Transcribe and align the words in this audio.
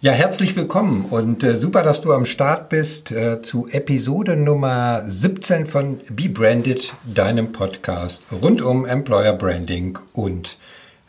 Ja, 0.00 0.12
herzlich 0.12 0.54
willkommen 0.54 1.06
und 1.10 1.42
äh, 1.42 1.56
super, 1.56 1.82
dass 1.82 2.00
du 2.02 2.12
am 2.12 2.24
Start 2.24 2.68
bist 2.68 3.10
äh, 3.10 3.42
zu 3.42 3.66
Episode 3.66 4.36
Nummer 4.36 5.02
17 5.08 5.66
von 5.66 6.00
Be 6.08 6.28
Branded, 6.28 6.92
deinem 7.04 7.50
Podcast 7.50 8.22
rund 8.30 8.62
um 8.62 8.86
Employer 8.86 9.32
Branding 9.32 9.98
und 10.12 10.56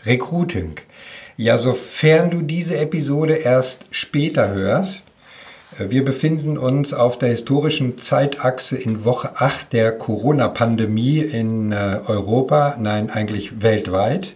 Recruiting. 0.07 0.77
Ja, 1.37 1.59
sofern 1.59 2.31
du 2.31 2.41
diese 2.41 2.79
Episode 2.79 3.35
erst 3.35 3.85
später 3.91 4.49
hörst, 4.49 5.05
äh, 5.77 5.91
wir 5.91 6.03
befinden 6.03 6.57
uns 6.57 6.91
auf 6.91 7.19
der 7.19 7.29
historischen 7.29 7.99
Zeitachse 7.99 8.75
in 8.75 9.05
Woche 9.05 9.33
8 9.35 9.71
der 9.71 9.91
Corona-Pandemie 9.91 11.19
in 11.19 11.71
äh, 11.73 11.99
Europa, 12.07 12.75
nein, 12.79 13.11
eigentlich 13.11 13.61
weltweit. 13.61 14.33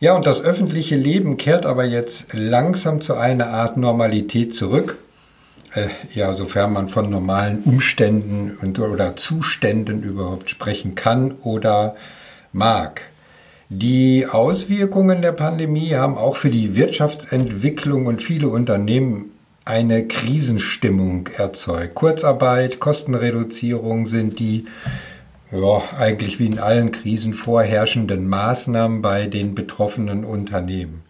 Ja, 0.00 0.14
und 0.14 0.26
das 0.26 0.40
öffentliche 0.40 0.96
Leben 0.96 1.36
kehrt 1.36 1.66
aber 1.66 1.84
jetzt 1.84 2.32
langsam 2.32 3.00
zu 3.00 3.14
einer 3.14 3.48
Art 3.48 3.76
Normalität 3.76 4.54
zurück. 4.54 4.98
Äh, 5.72 5.88
ja, 6.14 6.32
sofern 6.34 6.72
man 6.72 6.88
von 6.88 7.10
normalen 7.10 7.62
Umständen 7.62 8.56
und, 8.60 8.78
oder 8.78 9.16
Zuständen 9.16 10.02
überhaupt 10.02 10.50
sprechen 10.50 10.94
kann 10.94 11.32
oder 11.42 11.96
mag. 12.52 13.02
Die 13.70 14.26
Auswirkungen 14.26 15.22
der 15.22 15.32
Pandemie 15.32 15.94
haben 15.94 16.16
auch 16.16 16.36
für 16.36 16.50
die 16.50 16.76
Wirtschaftsentwicklung 16.76 18.06
und 18.06 18.22
viele 18.22 18.48
Unternehmen 18.48 19.30
eine 19.64 20.06
Krisenstimmung 20.06 21.28
erzeugt. 21.36 21.94
Kurzarbeit, 21.94 22.78
Kostenreduzierung 22.78 24.06
sind 24.06 24.38
die 24.38 24.66
ja, 25.54 25.82
eigentlich 25.98 26.38
wie 26.38 26.46
in 26.46 26.58
allen 26.58 26.90
Krisen 26.90 27.32
vorherrschenden 27.32 28.28
Maßnahmen 28.28 29.02
bei 29.02 29.26
den 29.26 29.54
betroffenen 29.54 30.24
Unternehmen. 30.24 31.02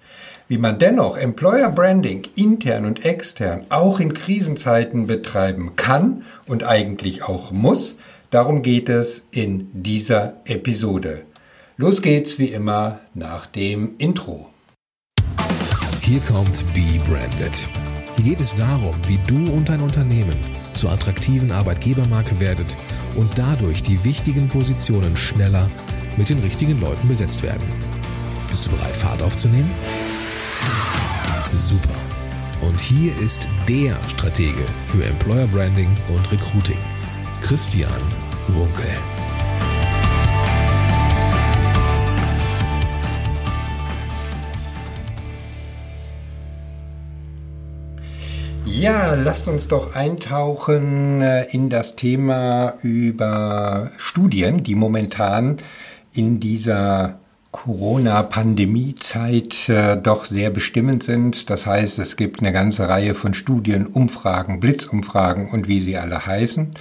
Wie 0.49 0.59
man 0.59 0.79
dennoch 0.79 1.17
Employer 1.17 1.71
Branding 1.71 2.23
intern 2.37 2.85
und 2.85 3.05
extern 3.07 3.65
auch 3.71 3.99
in 3.99 4.13
Krisenzeiten 4.13 5.07
betreiben 5.07 5.73
kann 5.77 6.25
und 6.47 6.65
eigentlich 6.65 7.23
auch 7.23 7.51
muss, 7.51 7.97
darum 8.31 8.61
geht 8.61 8.91
es 8.91 9.27
in 9.31 9.71
dieser 9.73 10.35
Episode. 10.45 11.23
Los 11.77 12.03
geht's 12.03 12.39
wie 12.39 12.49
immer 12.49 13.01
nach 13.15 13.47
dem 13.47 13.95
Intro. 13.97 14.51
Hier 16.03 16.21
kommt 16.21 16.65
Be 16.75 17.01
Branded. 17.09 17.67
Hier 18.17 18.25
geht 18.25 18.41
es 18.41 18.55
darum, 18.55 18.95
wie 19.09 19.19
du 19.27 19.51
und 19.51 19.71
dein 19.71 19.81
Unternehmen 19.81 20.37
zur 20.73 20.93
attraktiven 20.93 21.51
Arbeitgebermarke 21.51 22.39
werdet 22.39 22.77
und 23.17 23.39
dadurch 23.39 23.83
die 23.83 24.03
wichtigen 24.05 24.49
Positionen 24.49 25.17
schneller 25.17 25.71
mit 26.17 26.29
den 26.29 26.41
richtigen 26.41 26.81
Leuten 26.81 27.09
besetzt 27.09 27.43
werden. 27.43 27.67
Bist 28.49 28.67
du 28.67 28.71
bereit, 28.71 28.97
Fahrt 28.97 29.23
aufzunehmen? 29.23 29.71
Super. 31.53 31.95
Und 32.61 32.81
hier 32.81 33.17
ist 33.19 33.49
der 33.69 33.97
Stratege 34.09 34.65
für 34.83 35.05
Employer 35.05 35.47
Branding 35.49 35.91
und 36.09 36.31
Recruiting, 36.33 36.79
Christian 37.41 38.01
Runkel. 38.55 39.14
Ja, 48.85 49.15
lasst 49.15 49.49
uns 49.49 49.67
doch 49.67 49.95
eintauchen 49.95 51.23
äh, 51.23 51.45
in 51.45 51.71
das 51.71 51.97
Thema 51.97 52.75
über 52.83 53.93
Studien, 53.97 54.63
die 54.63 54.75
momentan 54.75 55.57
in 56.13 56.39
dieser 56.39 57.19
Corona-Pandemie-Zeit 57.51 59.71
äh, 59.71 59.97
doch 59.97 60.27
sehr 60.27 60.51
bestimmend 60.51 61.03
sind. 61.03 61.49
Das 61.49 61.65
heißt, 61.65 61.99
es 61.99 62.17
gibt 62.17 62.41
eine 62.41 62.53
ganze 62.53 62.87
Reihe 62.87 63.15
von 63.15 63.33
Studien, 63.33 63.87
Umfragen, 63.87 64.61
Blitzumfragen 64.61 65.49
und 65.49 65.67
wie 65.67 65.81
sie 65.81 65.97
alle 65.97 66.27
heißen. 66.27 66.73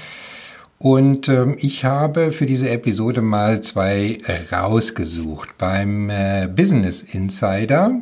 Und 0.79 1.29
ähm, 1.29 1.55
ich 1.57 1.85
habe 1.85 2.33
für 2.33 2.45
diese 2.45 2.69
Episode 2.69 3.21
mal 3.21 3.61
zwei 3.61 4.17
rausgesucht. 4.51 5.57
Beim 5.57 6.09
äh, 6.09 6.49
Business 6.53 7.01
Insider 7.01 8.01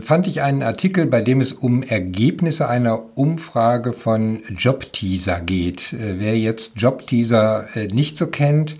fand 0.00 0.26
ich 0.26 0.42
einen 0.42 0.62
Artikel, 0.62 1.06
bei 1.06 1.22
dem 1.22 1.40
es 1.40 1.52
um 1.52 1.82
Ergebnisse 1.82 2.68
einer 2.68 3.02
Umfrage 3.16 3.92
von 3.92 4.40
Jobteaser 4.48 5.40
geht. 5.40 5.92
Äh, 5.92 6.18
wer 6.18 6.38
jetzt 6.38 6.74
Jobteaser 6.76 7.66
äh, 7.74 7.88
nicht 7.88 8.16
so 8.16 8.26
kennt, 8.26 8.76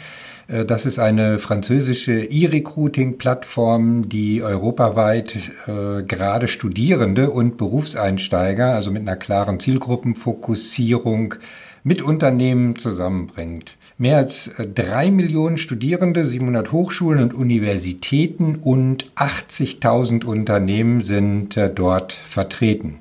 das 0.48 0.84
ist 0.84 0.98
eine 0.98 1.38
französische 1.38 2.24
E-Recruiting-Plattform, 2.24 4.10
die 4.10 4.42
europaweit 4.42 5.34
äh, 5.66 6.02
gerade 6.02 6.46
Studierende 6.46 7.30
und 7.30 7.56
Berufseinsteiger, 7.56 8.74
also 8.74 8.90
mit 8.90 9.02
einer 9.02 9.16
klaren 9.16 9.60
Zielgruppenfokussierung, 9.60 11.36
mit 11.84 12.02
Unternehmen 12.02 12.76
zusammenbringt. 12.76 13.76
Mehr 13.98 14.16
als 14.16 14.48
äh, 14.48 14.66
drei 14.66 15.10
Millionen 15.10 15.58
Studierende, 15.58 16.24
700 16.24 16.72
Hochschulen 16.72 17.22
und 17.22 17.34
Universitäten 17.34 18.56
und 18.56 19.12
80.000 19.16 20.24
Unternehmen 20.24 21.02
sind 21.02 21.56
äh, 21.56 21.70
dort 21.72 22.12
vertreten. 22.12 22.98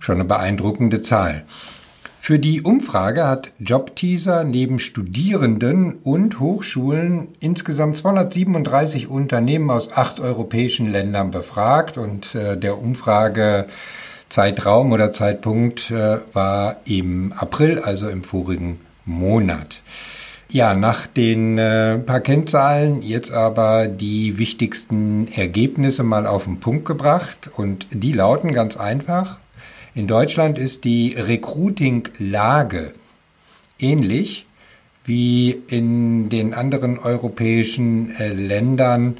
Schon 0.00 0.16
eine 0.16 0.24
beeindruckende 0.24 1.02
Zahl. 1.02 1.44
Für 2.20 2.38
die 2.38 2.62
Umfrage 2.62 3.26
hat 3.26 3.52
Jobteaser 3.58 4.44
neben 4.44 4.78
Studierenden 4.78 5.96
und 6.04 6.40
Hochschulen 6.40 7.28
insgesamt 7.40 7.98
237 7.98 9.08
Unternehmen 9.08 9.68
aus 9.70 9.92
acht 9.92 10.20
europäischen 10.20 10.90
Ländern 10.90 11.30
befragt 11.32 11.98
und 11.98 12.34
äh, 12.34 12.56
der 12.56 12.78
Umfragezeitraum 14.24 14.92
oder 14.92 15.12
Zeitpunkt 15.12 15.92
war 16.32 16.76
im 16.84 17.32
April, 17.32 17.78
also 17.78 18.08
im 18.08 18.24
vorigen 18.24 18.80
Monat. 19.04 19.76
Ja, 20.50 20.74
nach 20.74 21.06
den 21.06 21.58
äh, 21.58 21.98
paar 21.98 22.20
Kennzahlen 22.20 23.02
jetzt 23.02 23.32
aber 23.32 23.88
die 23.88 24.38
wichtigsten 24.38 25.28
Ergebnisse 25.28 26.04
mal 26.04 26.26
auf 26.26 26.44
den 26.44 26.60
Punkt 26.60 26.84
gebracht 26.84 27.50
und 27.56 27.86
die 27.90 28.12
lauten 28.12 28.52
ganz 28.52 28.76
einfach. 28.76 29.38
In 29.94 30.06
Deutschland 30.06 30.58
ist 30.58 30.84
die 30.84 31.14
Recruiting-Lage 31.16 32.92
ähnlich 33.78 34.46
wie 35.04 35.50
in 35.68 36.28
den 36.28 36.54
anderen 36.54 36.98
europäischen 36.98 38.14
äh, 38.16 38.28
Ländern 38.28 39.18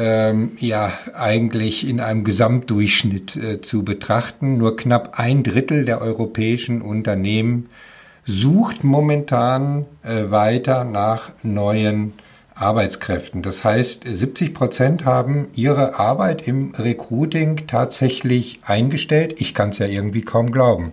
ähm, 0.00 0.52
ja 0.58 0.92
eigentlich 1.14 1.86
in 1.86 2.00
einem 2.00 2.24
Gesamtdurchschnitt 2.24 3.36
äh, 3.36 3.60
zu 3.60 3.84
betrachten. 3.84 4.56
Nur 4.56 4.76
knapp 4.76 5.18
ein 5.18 5.42
Drittel 5.42 5.84
der 5.84 6.00
europäischen 6.00 6.80
Unternehmen 6.80 7.68
sucht 8.24 8.82
momentan 8.82 9.84
äh, 10.02 10.30
weiter 10.30 10.84
nach 10.84 11.30
neuen 11.42 12.14
Arbeitskräften. 12.54 13.42
Das 13.42 13.62
heißt, 13.64 14.04
70 14.06 14.54
Prozent 14.54 15.04
haben 15.04 15.48
ihre 15.54 15.98
Arbeit 15.98 16.46
im 16.46 16.72
Recruiting 16.74 17.66
tatsächlich 17.66 18.60
eingestellt. 18.64 19.34
Ich 19.38 19.54
kann 19.54 19.70
es 19.70 19.78
ja 19.78 19.86
irgendwie 19.86 20.22
kaum 20.22 20.50
glauben. 20.50 20.92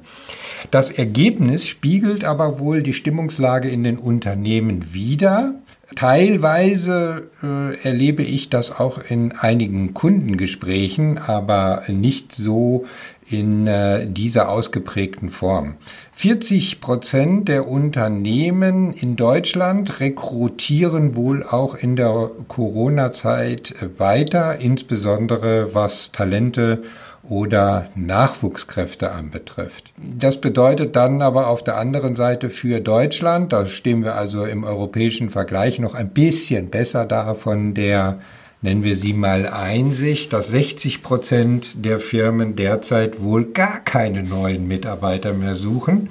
Das 0.72 0.92
Ergebnis 0.92 1.66
spiegelt 1.66 2.24
aber 2.24 2.60
wohl 2.60 2.84
die 2.84 2.94
Stimmungslage 2.94 3.70
in 3.70 3.84
den 3.84 3.98
Unternehmen 3.98 4.94
wider. 4.94 5.56
Teilweise 5.96 7.30
äh, 7.42 7.82
erlebe 7.82 8.22
ich 8.22 8.50
das 8.50 8.78
auch 8.78 9.00
in 9.10 9.32
einigen 9.32 9.94
Kundengesprächen, 9.94 11.18
aber 11.18 11.84
nicht 11.88 12.34
so 12.34 12.86
in 13.30 13.68
äh, 13.68 14.08
dieser 14.08 14.50
ausgeprägten 14.50 15.30
Form. 15.30 15.76
40 16.14 16.80
Prozent 16.82 17.48
der 17.50 17.68
Unternehmen 17.68 18.94
in 18.94 19.16
Deutschland 19.16 20.00
rekrutieren 20.00 21.16
wohl 21.16 21.44
auch 21.44 21.76
in 21.76 21.96
der 21.96 22.32
Corona-Zeit 22.48 23.76
weiter, 23.98 24.60
insbesondere 24.60 25.76
was 25.76 26.12
Talente 26.12 26.84
oder 27.30 27.90
Nachwuchskräfte 27.96 29.12
anbetrifft. 29.12 29.92
Das 29.98 30.40
bedeutet 30.40 30.96
dann 30.96 31.22
aber 31.22 31.48
auf 31.48 31.64
der 31.64 31.78
anderen 31.78 32.16
Seite 32.16 32.50
für 32.50 32.80
Deutschland, 32.80 33.52
da 33.52 33.66
stehen 33.66 34.04
wir 34.04 34.16
also 34.16 34.46
im 34.46 34.64
europäischen 34.64 35.30
Vergleich 35.30 35.80
noch 35.80 35.94
ein 35.94 36.10
bisschen 36.10 36.70
besser 36.70 37.06
da 37.06 37.34
von 37.34 37.74
der 37.74 38.20
nennen 38.62 38.84
wir 38.84 38.96
sie 38.96 39.14
mal 39.14 39.48
Einsicht, 39.48 40.34
dass 40.34 40.50
60 40.50 41.04
Prozent 41.04 41.86
der 41.86 42.00
Firmen 42.00 42.56
derzeit 42.56 43.22
wohl 43.22 43.46
gar 43.46 43.80
keine 43.82 44.24
neuen 44.24 44.68
Mitarbeiter 44.68 45.34
mehr 45.34 45.56
suchen 45.56 46.10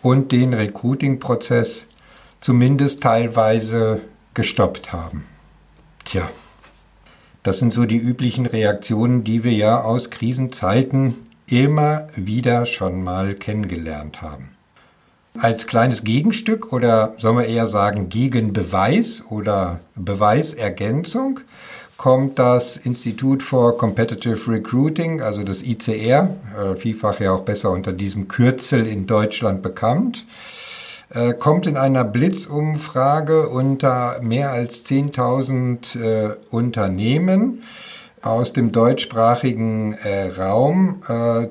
und 0.00 0.32
den 0.32 0.54
Recruiting-Prozess 0.54 1.86
zumindest 2.40 3.02
teilweise 3.02 4.00
gestoppt 4.34 4.92
haben. 4.92 5.24
Tja, 6.04 6.28
das 7.42 7.58
sind 7.58 7.72
so 7.72 7.84
die 7.84 7.98
üblichen 7.98 8.46
Reaktionen, 8.46 9.24
die 9.24 9.44
wir 9.44 9.52
ja 9.52 9.80
aus 9.80 10.10
Krisenzeiten 10.10 11.14
immer 11.46 12.08
wieder 12.14 12.66
schon 12.66 13.02
mal 13.02 13.34
kennengelernt 13.34 14.22
haben. 14.22 14.50
Als 15.38 15.66
kleines 15.66 16.04
Gegenstück 16.04 16.72
oder 16.72 17.14
sollen 17.18 17.38
wir 17.38 17.46
eher 17.46 17.66
sagen 17.66 18.08
Gegenbeweis 18.10 19.22
oder 19.28 19.80
Beweisergänzung 19.94 21.40
kommt 22.02 22.40
das 22.40 22.76
Institute 22.78 23.44
for 23.44 23.78
Competitive 23.78 24.50
Recruiting, 24.50 25.20
also 25.20 25.44
das 25.44 25.62
ICR, 25.62 26.34
äh, 26.58 26.74
vielfach 26.74 27.20
ja 27.20 27.30
auch 27.30 27.42
besser 27.42 27.70
unter 27.70 27.92
diesem 27.92 28.26
Kürzel 28.26 28.88
in 28.88 29.06
Deutschland 29.06 29.62
bekannt, 29.62 30.26
äh, 31.10 31.32
kommt 31.32 31.68
in 31.68 31.76
einer 31.76 32.02
Blitzumfrage 32.02 33.48
unter 33.50 34.18
mehr 34.20 34.50
als 34.50 34.84
10.000 34.84 35.96
äh, 35.96 36.34
Unternehmen 36.50 37.62
aus 38.20 38.52
dem 38.52 38.72
deutschsprachigen 38.72 39.92
äh, 39.92 40.26
Raum 40.30 41.02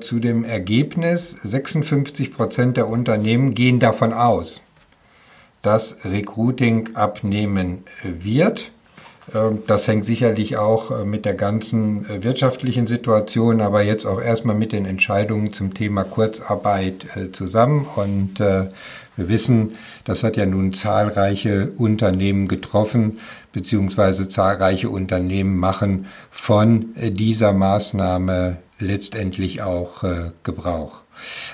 zu 0.02 0.18
dem 0.18 0.44
Ergebnis, 0.44 1.30
56 1.30 2.30
Prozent 2.30 2.76
der 2.76 2.88
Unternehmen 2.88 3.54
gehen 3.54 3.80
davon 3.80 4.12
aus, 4.12 4.60
dass 5.62 6.04
Recruiting 6.04 6.94
abnehmen 6.94 7.84
wird. 8.02 8.70
Ähm, 9.34 9.62
das 9.66 9.86
hängt 9.86 10.04
sicherlich 10.04 10.56
auch 10.56 10.90
äh, 10.90 11.04
mit 11.04 11.24
der 11.24 11.34
ganzen 11.34 12.08
äh, 12.08 12.22
wirtschaftlichen 12.22 12.86
Situation, 12.86 13.60
aber 13.60 13.82
jetzt 13.82 14.06
auch 14.06 14.20
erstmal 14.20 14.56
mit 14.56 14.72
den 14.72 14.84
Entscheidungen 14.84 15.52
zum 15.52 15.74
Thema 15.74 16.04
Kurzarbeit 16.04 17.06
äh, 17.16 17.32
zusammen. 17.32 17.86
Und 17.96 18.38
wir 18.38 19.28
wissen, 19.28 19.76
das 20.04 20.22
hat 20.24 20.36
ja 20.36 20.46
nun 20.46 20.72
zahlreiche 20.72 21.72
Unternehmen 21.76 22.48
getroffen, 22.48 23.18
beziehungsweise 23.52 24.28
zahlreiche 24.28 24.88
Unternehmen 24.88 25.58
machen 25.58 26.06
von 26.30 26.94
dieser 26.96 27.52
Maßnahme 27.52 28.56
letztendlich 28.78 29.62
auch 29.62 30.02
Gebrauch. 30.42 31.01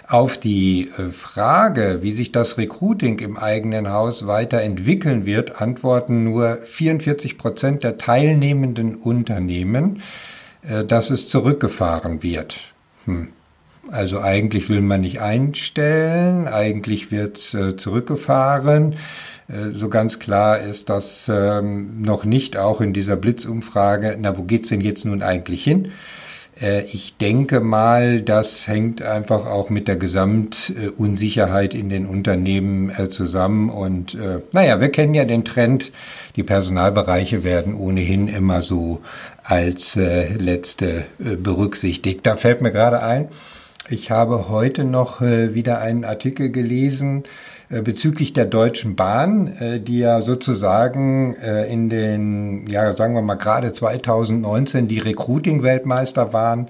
Auf 0.06 0.38
die 0.38 0.90
äh, 0.98 1.10
Frage, 1.10 1.98
wie 2.02 2.12
sich 2.12 2.32
das 2.32 2.58
Recruiting 2.58 3.18
im 3.18 3.36
eigenen 3.36 3.90
Haus 3.90 4.26
weiterentwickeln 4.26 5.26
wird, 5.26 5.60
antworten 5.60 6.24
nur 6.24 6.56
44 6.56 7.38
Prozent 7.38 7.84
der 7.84 7.98
teilnehmenden 7.98 8.94
Unternehmen, 8.94 10.02
äh, 10.62 10.84
dass 10.84 11.10
es 11.10 11.28
zurückgefahren 11.28 12.22
wird. 12.22 12.58
Hm. 13.04 13.28
Also 13.90 14.20
eigentlich 14.20 14.68
will 14.68 14.82
man 14.82 15.00
nicht 15.00 15.20
einstellen, 15.20 16.46
eigentlich 16.46 17.10
wird 17.10 17.54
äh, 17.54 17.76
zurückgefahren. 17.76 18.96
So 19.72 19.88
ganz 19.88 20.18
klar 20.18 20.60
ist 20.60 20.90
das 20.90 21.26
ähm, 21.32 22.02
noch 22.02 22.26
nicht 22.26 22.58
auch 22.58 22.82
in 22.82 22.92
dieser 22.92 23.16
Blitzumfrage. 23.16 24.18
Na, 24.20 24.36
wo 24.36 24.42
geht's 24.42 24.68
denn 24.68 24.82
jetzt 24.82 25.06
nun 25.06 25.22
eigentlich 25.22 25.64
hin? 25.64 25.92
Äh, 26.60 26.82
ich 26.84 27.16
denke 27.16 27.60
mal, 27.60 28.22
das 28.22 28.66
hängt 28.66 29.02
einfach 29.02 29.46
auch 29.46 29.70
mit 29.70 29.88
der 29.88 29.96
Gesamtunsicherheit 29.96 31.74
in 31.74 31.88
den 31.88 32.06
Unternehmen 32.06 32.90
äh, 32.90 33.08
zusammen. 33.08 33.70
Und 33.70 34.14
äh, 34.14 34.40
naja, 34.52 34.80
wir 34.80 34.90
kennen 34.90 35.14
ja 35.14 35.24
den 35.24 35.44
Trend, 35.44 35.92
die 36.36 36.42
Personalbereiche 36.42 37.44
werden 37.44 37.74
ohnehin 37.74 38.28
immer 38.28 38.62
so 38.62 39.00
als 39.42 39.96
letzte 39.96 41.06
berücksichtigt. 41.18 42.20
Da 42.24 42.36
fällt 42.36 42.60
mir 42.60 42.70
gerade 42.70 43.02
ein, 43.02 43.28
ich 43.88 44.10
habe 44.10 44.50
heute 44.50 44.84
noch 44.84 45.22
wieder 45.22 45.80
einen 45.80 46.04
Artikel 46.04 46.50
gelesen, 46.50 47.24
bezüglich 47.82 48.32
der 48.32 48.46
Deutschen 48.46 48.96
Bahn, 48.96 49.48
äh, 49.58 49.80
die 49.80 49.98
ja 49.98 50.22
sozusagen 50.22 51.34
äh, 51.34 51.70
in 51.70 51.90
den, 51.90 52.66
ja, 52.66 52.96
sagen 52.96 53.14
wir 53.14 53.22
mal 53.22 53.34
gerade 53.34 53.72
2019 53.72 54.88
die 54.88 54.98
Recruiting-Weltmeister 54.98 56.32
waren 56.32 56.68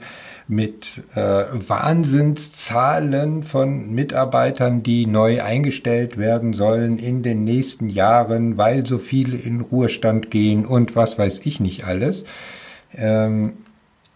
mit 0.49 1.03
äh, 1.15 1.45
Wahnsinnszahlen 1.53 3.45
von 3.45 3.95
Mitarbeitern, 3.95 4.83
die 4.83 5.07
neu 5.07 5.43
eingestellt 5.43 6.17
werden 6.17 6.55
sollen 6.55 6.99
in 6.99 7.23
den 7.23 7.45
nächsten 7.45 7.91
Jahren, 7.91 8.57
weil 8.57 8.87
so 8.87 8.99
viele 8.99 9.37
in 9.37 9.61
Ruhestand 9.61 10.31
gehen 10.31 10.65
und 10.67 10.97
was 10.97 11.19
weiß 11.19 11.43
ich 11.45 11.61
nicht 11.61 11.85
alles. 11.85 12.25
Ähm, 12.97 13.53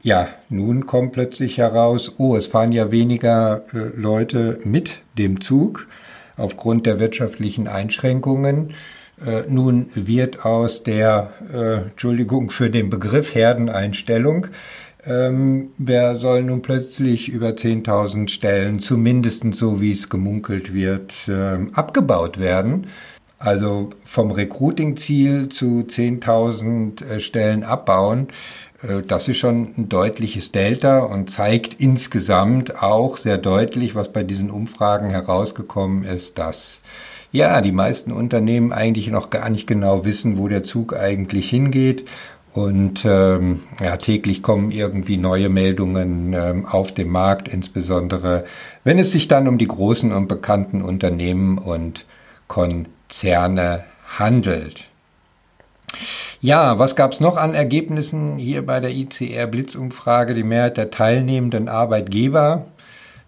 ja, 0.02 0.28
nun 0.48 0.86
kommt 0.86 1.12
plötzlich 1.12 1.58
heraus, 1.58 2.14
oh, 2.18 2.34
es 2.34 2.46
fahren 2.46 2.72
ja 2.72 2.90
weniger 2.90 3.62
äh, 3.72 3.78
Leute 3.94 4.58
mit 4.64 5.00
dem 5.16 5.40
Zug 5.40 5.86
aufgrund 6.36 6.86
der 6.86 6.98
wirtschaftlichen 6.98 7.68
Einschränkungen. 7.68 8.74
Äh, 9.24 9.42
nun 9.48 9.86
wird 9.94 10.44
aus 10.44 10.82
der, 10.82 11.32
äh, 11.52 11.88
Entschuldigung 11.88 12.50
für 12.50 12.70
den 12.70 12.90
Begriff, 12.90 13.34
Herdeneinstellung, 13.34 14.48
ähm, 15.04 15.70
wer 15.78 16.18
soll 16.18 16.44
nun 16.44 16.62
plötzlich 16.62 17.28
über 17.28 17.56
10.000 17.56 18.30
Stellen, 18.30 18.78
zumindest 18.78 19.52
so 19.54 19.80
wie 19.80 19.92
es 19.92 20.08
gemunkelt 20.08 20.72
wird, 20.72 21.28
äh, 21.28 21.58
abgebaut 21.72 22.38
werden? 22.38 22.86
Also 23.38 23.90
vom 24.04 24.30
Recruiting-Ziel 24.30 25.48
zu 25.48 25.84
10.000 25.88 27.02
äh, 27.02 27.20
Stellen 27.20 27.64
abbauen, 27.64 28.28
das 29.06 29.28
ist 29.28 29.38
schon 29.38 29.74
ein 29.76 29.88
deutliches 29.88 30.50
Delta 30.50 31.00
und 31.00 31.30
zeigt 31.30 31.74
insgesamt 31.74 32.82
auch 32.82 33.16
sehr 33.16 33.38
deutlich, 33.38 33.94
was 33.94 34.12
bei 34.12 34.22
diesen 34.22 34.50
Umfragen 34.50 35.10
herausgekommen 35.10 36.04
ist, 36.04 36.38
dass 36.38 36.82
ja, 37.32 37.60
die 37.62 37.72
meisten 37.72 38.12
Unternehmen 38.12 38.72
eigentlich 38.72 39.08
noch 39.08 39.30
gar 39.30 39.48
nicht 39.48 39.66
genau 39.66 40.04
wissen, 40.04 40.36
wo 40.36 40.48
der 40.48 40.64
Zug 40.64 40.94
eigentlich 40.94 41.48
hingeht. 41.48 42.06
Und 42.52 43.06
ähm, 43.06 43.62
ja, 43.82 43.96
täglich 43.96 44.42
kommen 44.42 44.70
irgendwie 44.70 45.16
neue 45.16 45.48
Meldungen 45.48 46.34
ähm, 46.34 46.66
auf 46.66 46.92
den 46.92 47.08
Markt, 47.08 47.48
insbesondere 47.48 48.44
wenn 48.84 48.98
es 48.98 49.10
sich 49.10 49.26
dann 49.26 49.48
um 49.48 49.56
die 49.56 49.68
großen 49.68 50.12
und 50.12 50.28
bekannten 50.28 50.82
Unternehmen 50.82 51.56
und 51.56 52.04
Konzerne 52.48 53.84
handelt. 54.18 54.91
Ja, 56.44 56.76
was 56.76 56.96
gab 56.96 57.12
es 57.12 57.20
noch 57.20 57.36
an 57.36 57.54
Ergebnissen 57.54 58.36
hier 58.36 58.66
bei 58.66 58.80
der 58.80 58.90
ICR 58.90 59.46
Blitzumfrage? 59.46 60.34
Die 60.34 60.42
Mehrheit 60.42 60.76
der 60.76 60.90
teilnehmenden 60.90 61.68
Arbeitgeber, 61.68 62.66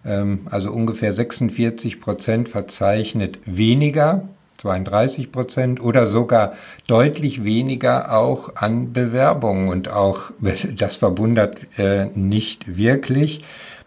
ähm, 0.04 0.48
also 0.50 0.72
ungefähr 0.72 1.12
46 1.12 2.00
Prozent, 2.00 2.48
verzeichnet 2.48 3.38
weniger, 3.44 4.28
32 4.58 5.30
Prozent 5.30 5.80
oder 5.80 6.08
sogar 6.08 6.54
deutlich 6.88 7.44
weniger 7.44 8.18
auch 8.18 8.56
an 8.56 8.92
Bewerbungen. 8.92 9.68
Und 9.68 9.88
auch 9.88 10.32
das 10.76 10.96
verwundert 10.96 11.58
äh, 11.78 12.06
nicht 12.16 12.76
wirklich. 12.76 13.44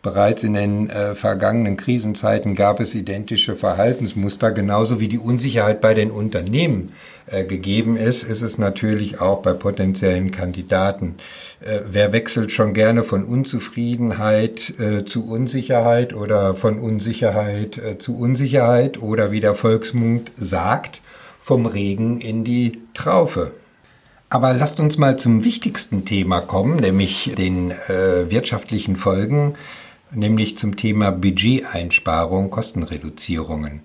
Bereits 0.07 0.41
in 0.43 0.53
den 0.53 0.89
äh, 0.89 1.15
vergangenen 1.15 1.75
Krisenzeiten 1.75 2.55
gab 2.55 2.79
es 2.79 2.95
identische 2.95 3.57
Verhaltensmuster, 3.57 4.51
genauso 4.51 5.01
wie 5.01 5.09
die 5.09 5.19
Unsicherheit 5.19 5.81
bei 5.81 5.93
den 5.93 6.11
Unternehmen 6.11 6.93
äh, 7.25 7.43
gegeben 7.43 7.97
ist, 7.97 8.23
ist 8.23 8.41
es 8.41 8.57
natürlich 8.57 9.19
auch 9.19 9.41
bei 9.41 9.51
potenziellen 9.51 10.31
Kandidaten. 10.31 11.15
Äh, 11.59 11.81
wer 11.89 12.13
wechselt 12.13 12.53
schon 12.53 12.73
gerne 12.73 13.03
von 13.03 13.25
Unzufriedenheit 13.25 14.79
äh, 14.79 15.03
zu 15.03 15.27
Unsicherheit 15.27 16.13
oder 16.13 16.55
von 16.55 16.79
Unsicherheit 16.79 17.77
zu 17.99 18.17
Unsicherheit 18.17 19.01
oder 19.01 19.31
wie 19.31 19.41
der 19.41 19.55
Volksmund 19.55 20.31
sagt, 20.37 21.01
vom 21.41 21.65
Regen 21.65 22.21
in 22.21 22.45
die 22.45 22.79
Traufe? 22.93 23.51
Aber 24.29 24.53
lasst 24.53 24.79
uns 24.79 24.97
mal 24.97 25.17
zum 25.17 25.43
wichtigsten 25.43 26.05
Thema 26.05 26.39
kommen, 26.41 26.77
nämlich 26.77 27.33
den 27.37 27.71
wirtschaftlichen 27.79 28.97
Folgen 28.97 29.55
nämlich 30.11 30.57
zum 30.57 30.75
Thema 30.75 31.11
Budgeteinsparung, 31.11 32.49
Kostenreduzierungen. 32.49 33.81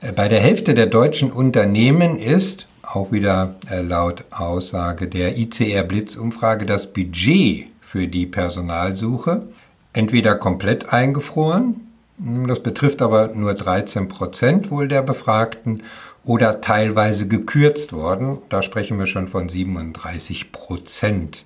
Äh, 0.00 0.12
bei 0.12 0.28
der 0.28 0.40
Hälfte 0.40 0.74
der 0.74 0.86
deutschen 0.86 1.30
Unternehmen 1.30 2.18
ist, 2.18 2.66
auch 2.82 3.12
wieder 3.12 3.56
äh, 3.70 3.82
laut 3.82 4.24
Aussage 4.30 5.08
der 5.08 5.36
ICR 5.36 5.82
Blitzumfrage, 5.84 6.66
das 6.66 6.92
Budget 6.92 7.66
für 7.80 8.06
die 8.06 8.26
Personalsuche 8.26 9.48
entweder 9.92 10.34
komplett 10.34 10.92
eingefroren, 10.92 11.88
hm, 12.22 12.46
das 12.46 12.62
betrifft 12.62 13.02
aber 13.02 13.28
nur 13.28 13.54
13 13.54 14.08
Prozent 14.08 14.70
wohl 14.70 14.88
der 14.88 15.02
Befragten, 15.02 15.82
oder 16.26 16.60
teilweise 16.60 17.28
gekürzt 17.28 17.92
worden, 17.92 18.38
da 18.48 18.60
sprechen 18.62 18.98
wir 18.98 19.06
schon 19.06 19.28
von 19.28 19.48
37 19.48 20.50
Prozent. 20.50 21.44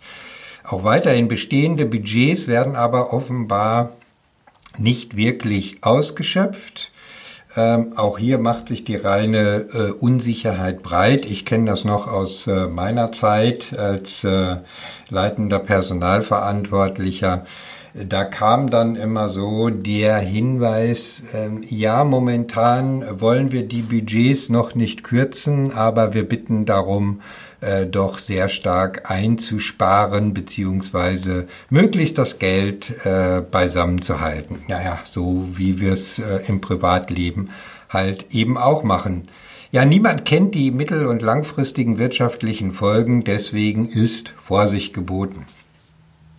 Auch 0.64 0.84
weiterhin 0.84 1.28
bestehende 1.28 1.84
Budgets 1.84 2.48
werden 2.48 2.76
aber 2.76 3.12
offenbar 3.12 3.92
nicht 4.80 5.16
wirklich 5.16 5.78
ausgeschöpft. 5.82 6.90
Ähm, 7.56 7.94
auch 7.96 8.18
hier 8.18 8.38
macht 8.38 8.68
sich 8.68 8.84
die 8.84 8.96
reine 8.96 9.66
äh, 9.72 9.90
Unsicherheit 9.90 10.82
breit. 10.82 11.24
Ich 11.24 11.44
kenne 11.44 11.70
das 11.70 11.84
noch 11.84 12.06
aus 12.06 12.46
äh, 12.46 12.66
meiner 12.66 13.10
Zeit 13.10 13.76
als 13.76 14.22
äh, 14.22 14.56
leitender 15.08 15.58
Personalverantwortlicher. 15.58 17.44
Da 17.92 18.22
kam 18.22 18.70
dann 18.70 18.94
immer 18.94 19.28
so 19.28 19.68
der 19.68 20.18
Hinweis, 20.18 21.24
ähm, 21.34 21.64
ja, 21.68 22.04
momentan 22.04 23.20
wollen 23.20 23.50
wir 23.50 23.66
die 23.66 23.82
Budgets 23.82 24.48
noch 24.48 24.76
nicht 24.76 25.02
kürzen, 25.02 25.72
aber 25.72 26.14
wir 26.14 26.28
bitten 26.28 26.66
darum, 26.66 27.20
äh, 27.60 27.86
doch 27.86 28.18
sehr 28.18 28.48
stark 28.48 29.10
einzusparen 29.10 30.34
beziehungsweise 30.34 31.46
möglichst 31.68 32.18
das 32.18 32.38
Geld 32.38 33.04
äh, 33.04 33.42
beisammen 33.42 34.02
zu 34.02 34.20
halten. 34.20 34.62
Naja, 34.68 35.00
so 35.04 35.46
wie 35.52 35.80
wir 35.80 35.92
es 35.92 36.18
äh, 36.18 36.40
im 36.46 36.60
Privatleben 36.60 37.50
halt 37.88 38.26
eben 38.30 38.56
auch 38.56 38.82
machen. 38.82 39.28
Ja, 39.72 39.84
niemand 39.84 40.24
kennt 40.24 40.54
die 40.54 40.70
mittel- 40.70 41.06
und 41.06 41.22
langfristigen 41.22 41.98
wirtschaftlichen 41.98 42.72
Folgen, 42.72 43.22
deswegen 43.22 43.86
ist 43.86 44.30
Vorsicht 44.36 44.92
geboten. 44.92 45.46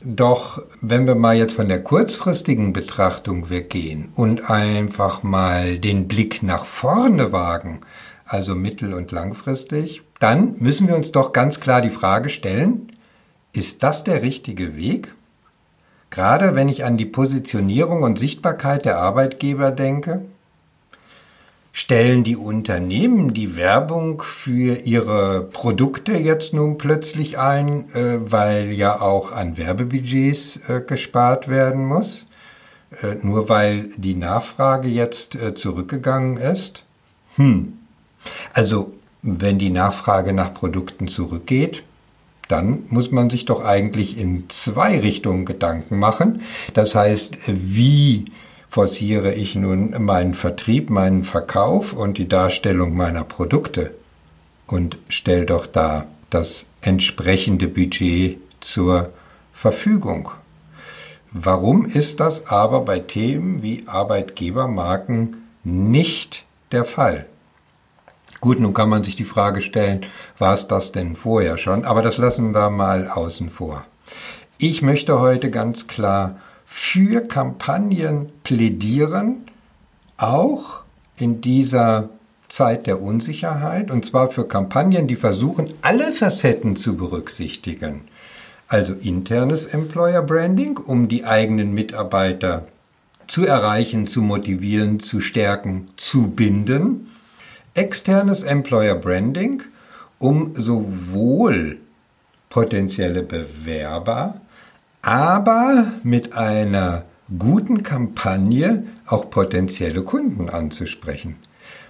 Doch 0.04 0.64
wenn 0.82 1.06
wir 1.06 1.16
mal 1.16 1.38
jetzt 1.38 1.54
von 1.54 1.70
der 1.70 1.84
kurzfristigen 1.84 2.74
Betrachtung 2.74 3.50
weggehen 3.50 4.10
und 4.16 4.50
einfach 4.50 5.22
mal 5.22 5.78
den 5.78 6.08
Blick 6.08 6.42
nach 6.42 6.66
vorne 6.66 7.32
wagen, 7.32 7.82
also 8.32 8.56
mittel- 8.56 8.94
und 8.94 9.12
langfristig, 9.12 10.04
dann 10.20 10.56
müssen 10.60 10.88
wir 10.88 10.96
uns 10.96 11.12
doch 11.12 11.34
ganz 11.34 11.60
klar 11.60 11.82
die 11.82 11.90
Frage 11.90 12.30
stellen, 12.30 12.92
ist 13.54 13.84
das 13.84 14.04
der 14.04 14.22
richtige 14.22 14.78
Weg? 14.78 15.14
Gerade 16.10 16.56
wenn 16.56 16.70
ich 16.70 16.86
an 16.86 16.98
die 16.98 17.06
Positionierung 17.06 18.04
und 18.04 18.18
Sichtbarkeit 18.18 18.86
der 18.86 18.98
Arbeitgeber 18.98 19.72
denke, 19.72 20.22
Stellen 21.74 22.26
die 22.26 22.36
Unternehmen 22.36 23.34
die 23.34 23.56
Werbung 23.56 24.22
für 24.22 24.76
ihre 24.80 25.44
Produkte 25.44 26.12
jetzt 26.18 26.54
nun 26.54 26.78
plötzlich 26.78 27.40
ein, 27.40 27.86
äh, 27.94 28.20
weil 28.20 28.74
ja 28.74 29.00
auch 29.00 29.32
an 29.32 29.58
Werbebudgets 29.58 30.60
äh, 30.68 30.82
gespart 30.82 31.48
werden 31.48 31.86
muss? 31.86 32.26
Äh, 33.02 33.16
nur 33.22 33.48
weil 33.48 33.88
die 33.96 34.16
Nachfrage 34.16 34.90
jetzt 34.90 35.38
zurückgegangen 35.56 36.36
ist? 36.36 36.84
Hm. 37.38 37.78
Also, 38.54 38.94
wenn 39.22 39.60
die 39.60 39.70
Nachfrage 39.70 40.34
nach 40.34 40.54
Produkten 40.54 41.08
zurückgeht, 41.08 41.84
dann 42.48 42.84
muss 42.90 43.12
man 43.12 43.30
sich 43.30 43.46
doch 43.46 43.64
eigentlich 43.64 44.18
in 44.18 44.50
zwei 44.50 45.00
Richtungen 45.00 45.46
Gedanken 45.46 46.00
machen. 46.00 46.42
Das 46.74 46.96
heißt, 46.96 47.38
wie 47.48 48.26
forciere 48.70 49.34
ich 49.34 49.56
nun 49.56 50.04
meinen 50.04 50.34
Vertrieb, 50.34 50.90
meinen 50.90 51.24
Verkauf 51.24 51.94
und 51.94 52.18
die 52.18 52.28
Darstellung 52.28 52.96
meiner 52.96 53.24
Produkte 53.24 53.92
und 54.68 54.98
stelle 55.10 55.46
doch 55.46 55.68
da 55.68 56.08
das 56.30 56.66
entsprechende 56.82 57.68
Budget 57.68 58.40
zur 58.62 59.12
Verfügung. 59.54 60.32
Warum 61.32 61.86
ist 61.86 62.20
das 62.20 62.48
aber 62.48 62.82
bei 62.82 63.00
Themen 63.00 63.62
wie 63.62 63.84
Arbeitgebermarken 63.88 65.38
nicht 65.64 66.46
der 66.72 66.86
Fall? 66.86 67.26
Gut, 68.42 68.60
nun 68.60 68.74
kann 68.74 68.90
man 68.90 69.04
sich 69.04 69.16
die 69.16 69.24
Frage 69.24 69.62
stellen, 69.62 70.02
war 70.40 70.54
es 70.54 70.68
das 70.68 70.92
denn 70.92 71.16
vorher 71.16 71.60
schon? 71.60 71.86
Aber 71.86 72.02
das 72.02 72.18
lassen 72.18 72.54
wir 72.56 72.72
mal 72.72 73.08
außen 73.08 73.52
vor. 73.52 73.86
Ich 74.58 74.82
möchte 74.82 75.20
heute 75.20 75.52
ganz 75.52 75.86
klar 75.88 76.38
für 76.66 77.22
Kampagnen 77.22 78.30
plädieren, 78.44 79.44
auch 80.18 80.82
in 81.18 81.42
dieser 81.42 82.10
Zeit 82.48 82.88
der 82.88 83.02
Unsicherheit, 83.02 83.92
und 83.92 84.06
zwar 84.06 84.32
für 84.32 84.48
Kampagnen, 84.48 85.08
die 85.08 85.16
versuchen, 85.16 85.74
alle 85.84 86.12
Facetten 86.12 86.76
zu 86.76 86.98
berücksichtigen. 86.98 88.02
Also 88.68 88.94
internes 88.94 89.68
Employer 89.68 90.24
Branding, 90.24 90.78
um 90.78 91.08
die 91.08 91.26
eigenen 91.26 91.74
Mitarbeiter 91.74 92.68
zu 93.28 93.46
erreichen, 93.46 94.08
zu 94.08 94.22
motivieren, 94.22 95.00
zu 95.00 95.22
stärken, 95.22 95.92
zu 95.96 96.30
binden. 96.30 97.08
Externes 97.74 98.44
Employer 98.44 98.96
Branding, 98.96 99.64
um 100.20 100.54
sowohl 100.56 101.78
potenzielle 102.50 103.24
Bewerber 103.24 104.36
aber 105.02 105.94
mit 106.04 106.34
einer 106.34 107.04
guten 107.40 107.82
Kampagne 107.84 108.84
auch 109.08 109.30
potenzielle 109.30 110.04
Kunden 110.04 110.50
anzusprechen. 110.50 111.38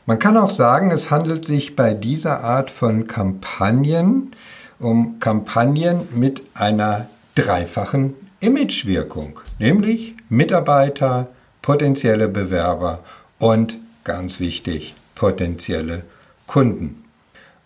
Man 0.06 0.20
kann 0.20 0.38
auch 0.38 0.50
sagen, 0.50 0.92
es 0.92 1.12
handelt 1.12 1.46
sich 1.46 1.76
bei 1.76 1.94
dieser 1.94 2.44
Art 2.44 2.72
von 2.72 3.08
Kampagnen 3.08 4.32
um 4.80 5.20
Kampagnen 5.20 6.08
mit 6.16 6.42
einer 6.56 7.08
dreifachen 7.36 8.16
Imagewirkung, 8.40 9.40
nämlich 9.60 10.16
Mitarbeiter, 10.30 11.28
potenzielle 11.62 12.28
Bewerber 12.28 13.04
und 13.38 13.78
ganz 14.04 14.40
wichtig, 14.40 14.96
potenzielle 15.22 16.02
Kunden. 16.48 17.04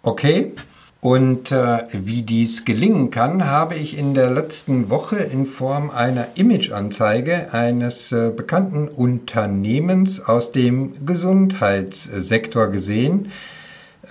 Okay, 0.03 0.51
und 1.00 1.53
äh, 1.53 1.83
wie 1.93 2.24
dies 2.24 2.65
gelingen 2.65 3.12
kann, 3.12 3.45
habe 3.45 3.75
ich 3.75 3.97
in 3.97 4.13
der 4.13 4.29
letzten 4.29 4.89
Woche 4.89 5.15
in 5.15 5.45
Form 5.45 5.89
einer 5.89 6.27
Imageanzeige 6.35 7.53
eines 7.53 8.12
äh, 8.12 8.29
bekannten 8.35 8.89
Unternehmens 8.89 10.19
aus 10.19 10.51
dem 10.51 11.05
Gesundheitssektor 11.05 12.67
gesehen. 12.67 13.31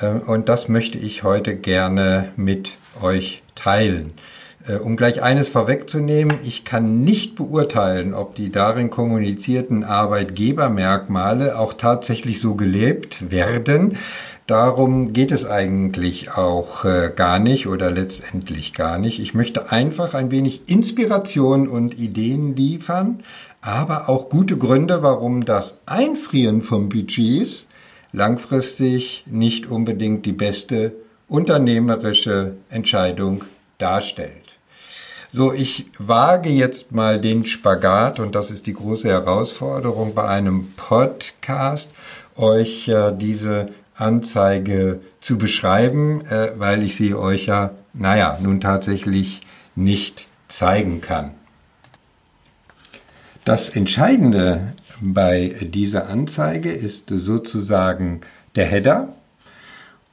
Äh, 0.00 0.06
und 0.06 0.48
das 0.48 0.70
möchte 0.70 0.96
ich 0.96 1.22
heute 1.22 1.54
gerne 1.54 2.32
mit 2.36 2.78
euch 3.02 3.42
teilen. 3.56 4.14
Äh, 4.66 4.76
um 4.76 4.96
gleich 4.96 5.22
eines 5.22 5.48
vorwegzunehmen, 5.48 6.38
ich 6.42 6.64
kann 6.64 7.00
nicht 7.00 7.34
beurteilen, 7.34 8.14
ob 8.14 8.34
die 8.34 8.50
darin 8.50 8.90
kommunizierten 8.90 9.84
Arbeitgebermerkmale 9.84 11.58
auch 11.58 11.74
tatsächlich 11.74 12.40
so 12.40 12.54
gelebt 12.54 13.30
werden. 13.30 13.98
Darum 14.46 15.12
geht 15.12 15.32
es 15.32 15.46
eigentlich 15.46 16.32
auch 16.32 16.84
äh, 16.84 17.10
gar 17.14 17.38
nicht 17.38 17.66
oder 17.66 17.90
letztendlich 17.90 18.72
gar 18.74 18.98
nicht. 18.98 19.18
Ich 19.18 19.34
möchte 19.34 19.70
einfach 19.70 20.14
ein 20.14 20.30
wenig 20.30 20.68
Inspiration 20.68 21.66
und 21.66 21.98
Ideen 21.98 22.54
liefern, 22.54 23.22
aber 23.62 24.08
auch 24.08 24.28
gute 24.28 24.58
Gründe, 24.58 25.02
warum 25.02 25.44
das 25.46 25.80
Einfrieren 25.86 26.62
von 26.62 26.90
Budgets 26.90 27.66
langfristig 28.12 29.24
nicht 29.26 29.66
unbedingt 29.70 30.26
die 30.26 30.32
beste 30.32 30.92
unternehmerische 31.26 32.52
Entscheidung 32.68 33.44
darstellt. 33.78 34.43
So, 35.36 35.52
ich 35.52 35.86
wage 35.98 36.48
jetzt 36.48 36.92
mal 36.92 37.20
den 37.20 37.44
Spagat 37.44 38.20
und 38.20 38.36
das 38.36 38.52
ist 38.52 38.68
die 38.68 38.72
große 38.72 39.08
Herausforderung 39.08 40.14
bei 40.14 40.28
einem 40.28 40.68
Podcast, 40.76 41.90
euch 42.36 42.86
äh, 42.86 43.10
diese 43.10 43.70
Anzeige 43.96 45.00
zu 45.20 45.36
beschreiben, 45.36 46.20
äh, 46.26 46.52
weil 46.56 46.84
ich 46.84 46.94
sie 46.94 47.16
euch 47.16 47.46
ja, 47.46 47.72
naja, 47.94 48.38
nun 48.40 48.60
tatsächlich 48.60 49.40
nicht 49.74 50.28
zeigen 50.46 51.00
kann. 51.00 51.32
Das 53.44 53.70
Entscheidende 53.70 54.74
bei 55.00 55.56
dieser 55.62 56.08
Anzeige 56.08 56.70
ist 56.70 57.08
sozusagen 57.08 58.20
der 58.54 58.66
Header 58.66 59.08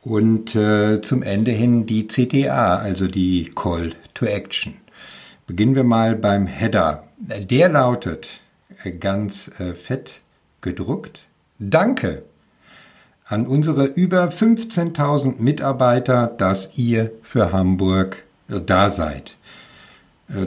und 0.02 0.56
äh, 0.56 1.00
zum 1.04 1.22
Ende 1.22 1.52
hin 1.52 1.86
die 1.86 2.08
CTA, 2.08 2.78
also 2.78 3.06
die 3.06 3.52
Call 3.54 3.92
to 4.16 4.26
Action. 4.26 4.81
Beginnen 5.48 5.76
wir 5.76 5.84
mal 5.84 6.16
beim 6.16 6.48
Header. 6.48 7.04
Der 7.18 7.70
lautet 7.70 8.42
äh, 8.84 8.92
ganz 8.92 9.52
äh, 9.60 9.74
fett 9.74 10.22
gedruckt. 10.62 11.28
Danke 11.60 12.24
an 13.26 13.48
unsere 13.48 13.86
über 13.86 14.26
15.000 14.26 15.36
Mitarbeiter, 15.40 16.28
dass 16.28 16.78
ihr 16.78 17.12
für 17.22 17.54
Hamburg 17.54 18.24
äh, 18.50 18.60
da 18.60 18.90
seid. 18.90 19.38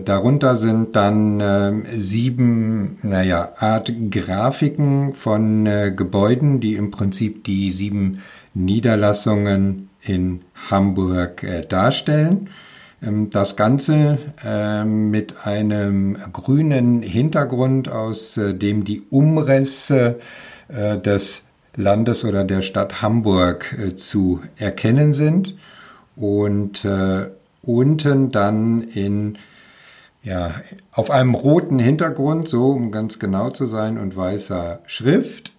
Darunter 0.05 0.57
sind 0.57 0.97
dann 0.97 1.41
äh, 1.41 1.73
sieben, 1.95 2.99
naja, 3.03 3.53
Art 3.59 3.93
Grafiken 4.11 5.13
von 5.13 5.67
äh, 5.67 5.93
Gebäuden, 5.95 6.61
die 6.61 6.75
im 6.77 6.91
Prinzip 6.91 7.45
die 7.45 7.71
sieben 7.71 8.23
Niederlassungen 8.55 9.91
in 10.01 10.41
Hamburg 10.71 11.43
äh, 11.43 11.67
darstellen. 11.67 12.49
Ähm, 13.03 13.31
das 13.31 13.57
Ganze 13.57 14.19
äh, 14.45 14.85
mit 14.85 15.47
einem 15.47 16.17
grünen 16.33 17.03
Hintergrund, 17.03 17.89
aus 17.89 18.35
dem 18.35 18.85
die 18.85 19.03
Umrisse 19.11 20.19
des 20.67 21.43
Landes 21.77 22.25
oder 22.25 22.45
der 22.45 22.63
Stadt 22.63 23.03
Hamburg 23.03 23.77
äh, 23.79 23.95
zu 23.95 24.41
erkennen 24.57 25.15
sind. 25.15 25.57
Und 26.17 26.85
äh, 26.85 27.31
unten 27.63 28.31
dann 28.31 28.83
in 28.83 29.39
ja, 30.23 30.55
auf 30.93 31.11
einem 31.11 31.35
roten 31.35 31.79
Hintergrund, 31.79 32.49
so 32.49 32.71
um 32.71 32.91
ganz 32.93 33.19
genau 33.19 33.51
zu 33.51 33.67
sein, 33.67 33.99
und 33.99 34.17
weißer 34.17 34.81
Schrift, 34.87 35.53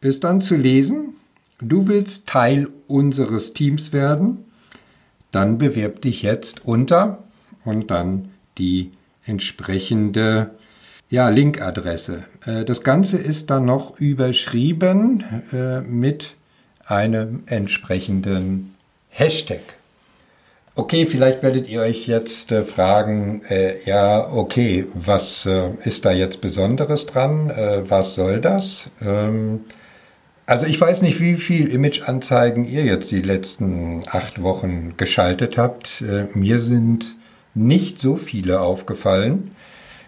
ist 0.00 0.24
dann 0.24 0.42
zu 0.42 0.56
lesen, 0.56 1.14
du 1.60 1.88
willst 1.88 2.26
Teil 2.26 2.68
unseres 2.86 3.54
Teams 3.54 3.92
werden, 3.92 4.44
dann 5.34 5.58
bewirb 5.58 6.00
dich 6.02 6.22
jetzt 6.22 6.64
unter 6.64 7.18
und 7.64 7.90
dann 7.90 8.30
die 8.58 8.92
entsprechende 9.26 10.50
ja, 11.10 11.28
Linkadresse. 11.28 12.24
Äh, 12.46 12.64
das 12.64 12.82
Ganze 12.82 13.18
ist 13.18 13.50
dann 13.50 13.64
noch 13.64 13.98
überschrieben 13.98 15.24
äh, 15.52 15.80
mit 15.80 16.34
einem 16.86 17.44
entsprechenden 17.46 18.74
Hashtag. 19.08 19.60
Okay, 20.76 21.06
vielleicht 21.06 21.42
werdet 21.44 21.68
ihr 21.68 21.82
euch 21.82 22.08
jetzt 22.08 22.50
äh, 22.50 22.64
fragen, 22.64 23.42
äh, 23.48 23.80
ja, 23.84 24.28
okay, 24.32 24.86
was 24.92 25.46
äh, 25.46 25.70
ist 25.84 26.04
da 26.04 26.10
jetzt 26.10 26.40
Besonderes 26.40 27.06
dran? 27.06 27.48
Äh, 27.48 27.88
was 27.88 28.14
soll 28.14 28.40
das? 28.40 28.90
Ähm, 29.00 29.60
Also 30.46 30.66
ich 30.66 30.78
weiß 30.78 31.00
nicht, 31.00 31.20
wie 31.20 31.36
viel 31.36 31.68
Imageanzeigen 31.68 32.66
ihr 32.66 32.84
jetzt 32.84 33.10
die 33.10 33.22
letzten 33.22 34.02
acht 34.10 34.42
Wochen 34.42 34.94
geschaltet 34.98 35.56
habt. 35.56 36.02
Äh, 36.02 36.26
mir 36.34 36.60
sind 36.60 37.16
nicht 37.54 37.98
so 38.00 38.16
viele 38.16 38.60
aufgefallen. 38.60 39.52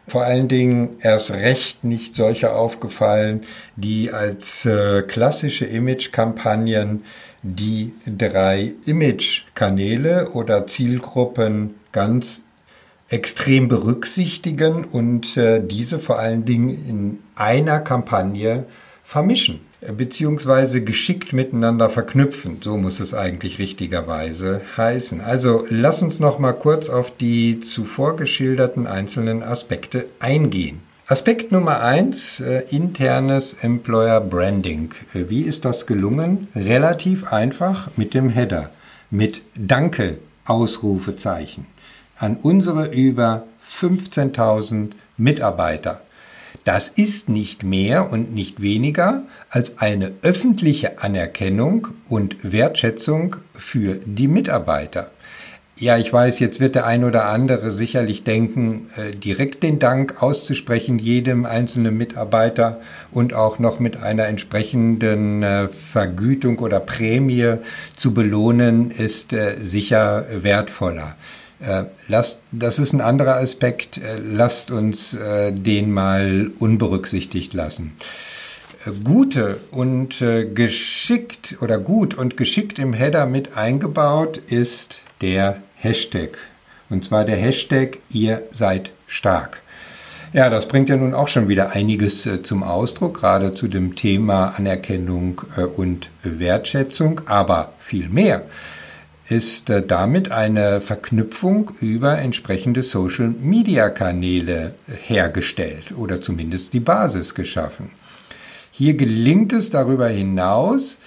Vor 0.06 0.24
allen 0.24 0.46
Dingen 0.46 0.98
erst 1.00 1.30
recht 1.30 1.84
nicht 1.84 2.14
solche 2.14 2.52
aufgefallen, 2.52 3.44
die 3.76 4.12
als 4.12 4.66
äh, 4.66 5.02
klassische 5.02 5.64
Image-Kampagnen 5.64 7.04
die 7.42 7.94
drei 8.06 8.74
Image-Kanäle 8.84 10.30
oder 10.32 10.66
Zielgruppen 10.66 11.76
ganz 11.92 12.42
extrem 13.08 13.68
berücksichtigen 13.68 14.84
und 14.84 15.36
äh, 15.38 15.62
diese 15.64 15.98
vor 15.98 16.18
allen 16.18 16.44
Dingen 16.44 16.68
in 16.86 17.18
einer 17.36 17.80
Kampagne 17.80 18.66
vermischen 19.02 19.65
beziehungsweise 19.80 20.83
geschickt 20.83 21.33
miteinander 21.33 21.88
verknüpfen. 21.88 22.59
So 22.62 22.76
muss 22.76 23.00
es 23.00 23.14
eigentlich 23.14 23.59
richtigerweise 23.59 24.62
heißen. 24.76 25.21
Also 25.21 25.66
lass 25.68 26.02
uns 26.02 26.21
noch 26.21 26.38
mal 26.38 26.52
kurz 26.52 26.88
auf 26.88 27.16
die 27.16 27.61
zuvor 27.61 28.16
geschilderten 28.16 28.87
einzelnen 28.87 29.42
Aspekte 29.42 30.06
eingehen. 30.18 30.80
Aspekt 31.09 31.52
Nummer 31.52 31.83
eins: 31.83 32.40
äh, 32.40 32.64
internes 32.71 33.54
Employer 33.62 34.21
Branding. 34.21 34.90
Äh, 35.14 35.25
wie 35.28 35.42
ist 35.42 35.64
das 35.64 35.87
gelungen? 35.87 36.49
Relativ 36.54 37.33
einfach 37.33 37.90
mit 37.97 38.14
dem 38.14 38.28
Header, 38.28 38.71
mit 39.11 39.42
Danke 39.54 40.18
Ausrufezeichen 40.45 41.66
an 42.18 42.38
unsere 42.42 42.87
über 42.87 43.45
15.000 43.80 44.92
Mitarbeiter. 45.16 46.00
Das 46.66 46.88
ist 46.88 47.28
nicht 47.28 47.62
mehr 47.62 48.11
und 48.11 48.35
nicht 48.35 48.61
weniger 48.61 49.23
als 49.50 49.78
eine 49.78 50.14
öffentliche 50.23 51.00
Anerkennung 51.00 51.87
und 52.08 52.38
Wertschätzung 52.42 53.37
für 53.52 54.00
die 54.04 54.26
Mitarbeiter. 54.26 55.12
Ja, 55.78 55.96
ich 55.96 56.12
weiß, 56.12 56.40
jetzt 56.40 56.58
wird 56.58 56.75
der 56.75 56.85
ein 56.85 57.04
oder 57.04 57.26
andere 57.26 57.70
sicherlich 57.70 58.25
denken, 58.25 58.90
äh, 58.96 59.14
direkt 59.14 59.62
den 59.62 59.78
Dank 59.78 60.20
auszusprechen 60.20 60.99
jedem 60.99 61.44
einzelnen 61.44 61.96
Mitarbeiter 61.96 62.80
und 63.12 63.32
auch 63.32 63.61
noch 63.61 63.78
mit 63.78 63.99
einer 63.99 64.26
entsprechenden 64.26 65.44
äh, 65.44 65.68
Vergütung 65.68 66.58
oder 66.58 66.80
Prämie 66.80 67.58
zu 67.94 68.12
belohnen, 68.12 68.90
ist 68.90 69.32
äh, 69.32 69.54
sicher 69.61 70.26
wertvoller. 70.32 71.14
Äh, 71.60 71.84
lasst, 72.08 72.38
das 72.52 72.78
ist 72.78 72.92
ein 72.92 73.00
anderer 73.00 73.36
Aspekt. 73.36 73.98
Äh, 73.98 74.18
lasst 74.18 74.70
uns 74.70 75.14
äh, 75.14 75.52
den 75.52 75.92
mal 75.92 76.50
unberücksichtigt 76.58 77.54
lassen. 77.54 77.96
Gute 79.02 79.58
und 79.72 80.22
geschickt 80.54 81.56
oder 81.60 81.76
gut 81.78 82.14
und 82.14 82.36
geschickt 82.36 82.78
im 82.78 82.92
Header 82.92 83.26
mit 83.26 83.56
eingebaut 83.56 84.38
ist 84.38 85.00
der 85.22 85.56
Hashtag. 85.75 86.38
Und 86.88 87.02
zwar 87.02 87.25
der 87.25 87.34
Hashtag 87.34 87.98
ihr 88.10 88.44
seid 88.52 88.92
stark. 89.08 89.60
Ja, 90.32 90.50
das 90.50 90.68
bringt 90.68 90.88
ja 90.88 90.96
nun 90.96 91.14
auch 91.14 91.26
schon 91.26 91.48
wieder 91.48 91.72
einiges 91.72 92.28
zum 92.44 92.62
Ausdruck, 92.62 93.18
gerade 93.18 93.54
zu 93.54 93.66
dem 93.66 93.96
Thema 93.96 94.54
Anerkennung 94.56 95.42
und 95.76 96.08
Wertschätzung, 96.22 97.22
aber 97.26 97.72
viel 97.80 98.08
mehr 98.08 98.44
ist 99.28 99.71
äh, 99.71 99.85
damit 99.85 100.30
eine 100.30 100.80
Verknüpfung 100.80 101.73
über 101.80 102.18
entsprechende 102.18 102.83
Social-Media-Kanäle 102.83 104.75
hergestellt 104.87 105.92
oder 105.97 106.21
zumindest 106.21 106.73
die 106.75 106.80
Basis 106.80 107.35
geschaffen. 107.35 107.90
Hier 108.71 108.95
gelingt 108.95 109.52
es 109.52 109.71
darüber 109.71 110.09
hinaus, 110.09 110.99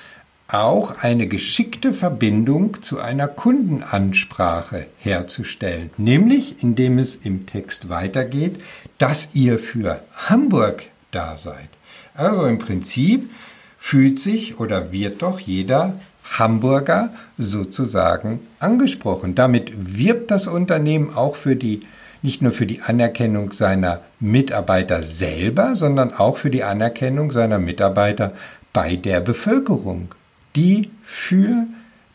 auch 0.48 1.04
eine 1.04 1.28
geschickte 1.28 1.94
Verbindung 1.94 2.82
zu 2.82 3.00
einer 3.00 3.28
Kundenansprache 3.28 4.88
herzustellen, 4.98 5.92
nämlich 5.98 6.64
indem 6.64 6.98
es 6.98 7.16
im 7.16 7.46
Text 7.46 7.90
weitergeht, 7.90 8.60
dass 8.98 9.30
ihr 9.34 9.60
für 9.60 10.02
Hamburg 10.16 10.86
da 11.12 11.38
seid. 11.38 11.70
Also 12.16 12.46
im 12.46 12.58
Prinzip 12.58 13.30
fühlt 13.78 14.20
sich 14.20 14.60
oder 14.60 14.92
wird 14.92 15.22
doch 15.22 15.40
jeder 15.40 16.00
Hamburger 16.38 17.10
sozusagen 17.38 18.40
angesprochen. 18.60 19.36
Damit 19.36 19.72
wirbt 19.98 20.32
das 20.32 20.48
Unternehmen 20.48 21.14
auch 21.16 21.36
für 21.36 21.56
die 21.56 21.82
nicht 22.22 22.42
nur 22.42 22.52
für 22.52 22.66
die 22.66 22.82
Anerkennung 22.82 23.54
seiner 23.54 24.02
Mitarbeiter 24.20 25.04
selber, 25.04 25.76
sondern 25.76 26.14
auch 26.14 26.38
für 26.38 26.50
die 26.50 26.64
Anerkennung 26.64 27.32
seiner 27.32 27.60
Mitarbeiter 27.60 28.34
bei 28.74 28.96
der 28.98 29.22
Bevölkerung, 29.22 30.10
die 30.56 30.90
für 31.02 31.66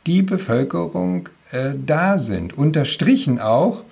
die 0.07 0.23
Bevölkerung 0.23 1.31
äh, 1.53 1.71
da 1.75 2.19
sind. 2.19 2.57
Unterstrichen 2.57 3.41
auch 3.41 3.83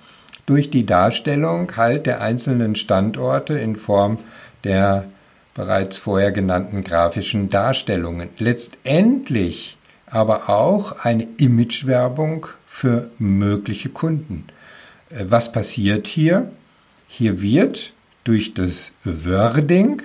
durch 0.45 0.69
die 0.69 0.85
Darstellung 0.85 1.75
halt 1.75 2.05
der 2.05 2.21
einzelnen 2.21 2.75
Standorte 2.75 3.57
in 3.57 3.75
Form 3.75 4.17
der 4.63 5.05
bereits 5.55 5.97
vorher 5.97 6.31
genannten 6.31 6.83
grafischen 6.83 7.49
Darstellungen. 7.49 8.29
Letztendlich 8.39 9.77
aber 10.13 10.49
auch 10.49 11.03
eine 11.03 11.27
Imagewerbung 11.37 12.45
für 12.67 13.09
mögliche 13.17 13.89
Kunden. 13.89 14.45
Äh, 15.09 15.25
was 15.27 15.51
passiert 15.51 16.07
hier? 16.07 16.51
Hier 17.07 17.41
wird 17.41 17.93
durch 18.23 18.53
das 18.53 18.93
Wording 19.03 20.01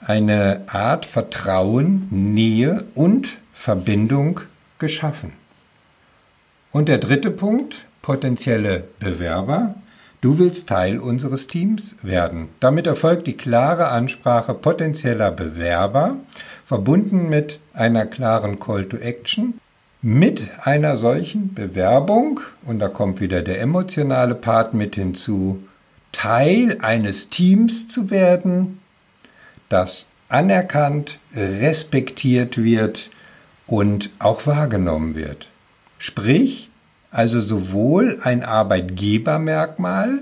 eine 0.00 0.64
Art 0.66 1.06
Vertrauen, 1.06 2.08
Nähe 2.10 2.84
und 2.94 3.28
Verbindung 3.52 4.40
geschaffen. 4.78 5.32
Und 6.72 6.88
der 6.88 6.98
dritte 6.98 7.30
Punkt, 7.30 7.86
potenzielle 8.02 8.84
Bewerber. 8.98 9.76
Du 10.20 10.38
willst 10.38 10.68
Teil 10.68 10.98
unseres 10.98 11.46
Teams 11.46 11.96
werden. 12.02 12.48
Damit 12.60 12.86
erfolgt 12.86 13.26
die 13.26 13.36
klare 13.36 13.88
Ansprache 13.88 14.54
potenzieller 14.54 15.30
Bewerber 15.30 16.16
verbunden 16.64 17.28
mit 17.28 17.60
einer 17.72 18.06
klaren 18.06 18.58
Call 18.58 18.86
to 18.86 18.96
Action, 18.96 19.60
mit 20.02 20.50
einer 20.62 20.96
solchen 20.96 21.54
Bewerbung, 21.54 22.40
und 22.64 22.78
da 22.78 22.88
kommt 22.88 23.20
wieder 23.20 23.42
der 23.42 23.60
emotionale 23.60 24.34
Part 24.34 24.74
mit 24.74 24.96
hinzu, 24.96 25.62
Teil 26.12 26.78
eines 26.80 27.30
Teams 27.30 27.88
zu 27.88 28.10
werden, 28.10 28.80
das 29.68 30.06
anerkannt, 30.28 31.18
respektiert 31.34 32.62
wird 32.62 33.10
und 33.66 34.10
auch 34.18 34.46
wahrgenommen 34.46 35.14
wird. 35.14 35.48
Sprich, 35.98 36.70
also 37.10 37.40
sowohl 37.40 38.18
ein 38.22 38.42
Arbeitgebermerkmal 38.42 40.20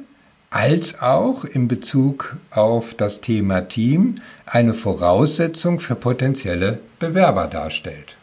als 0.53 1.01
auch 1.01 1.45
in 1.47 1.67
Bezug 1.67 2.37
auf 2.51 2.93
das 2.93 3.23
Thema 3.23 3.63
Team 3.63 4.17
eine 4.45 4.75
Voraussetzung 4.75 5.81
für 5.81 5.95
potenzielle 5.95 6.79
Bewerber 6.99 7.47
darstellt. 7.47 8.17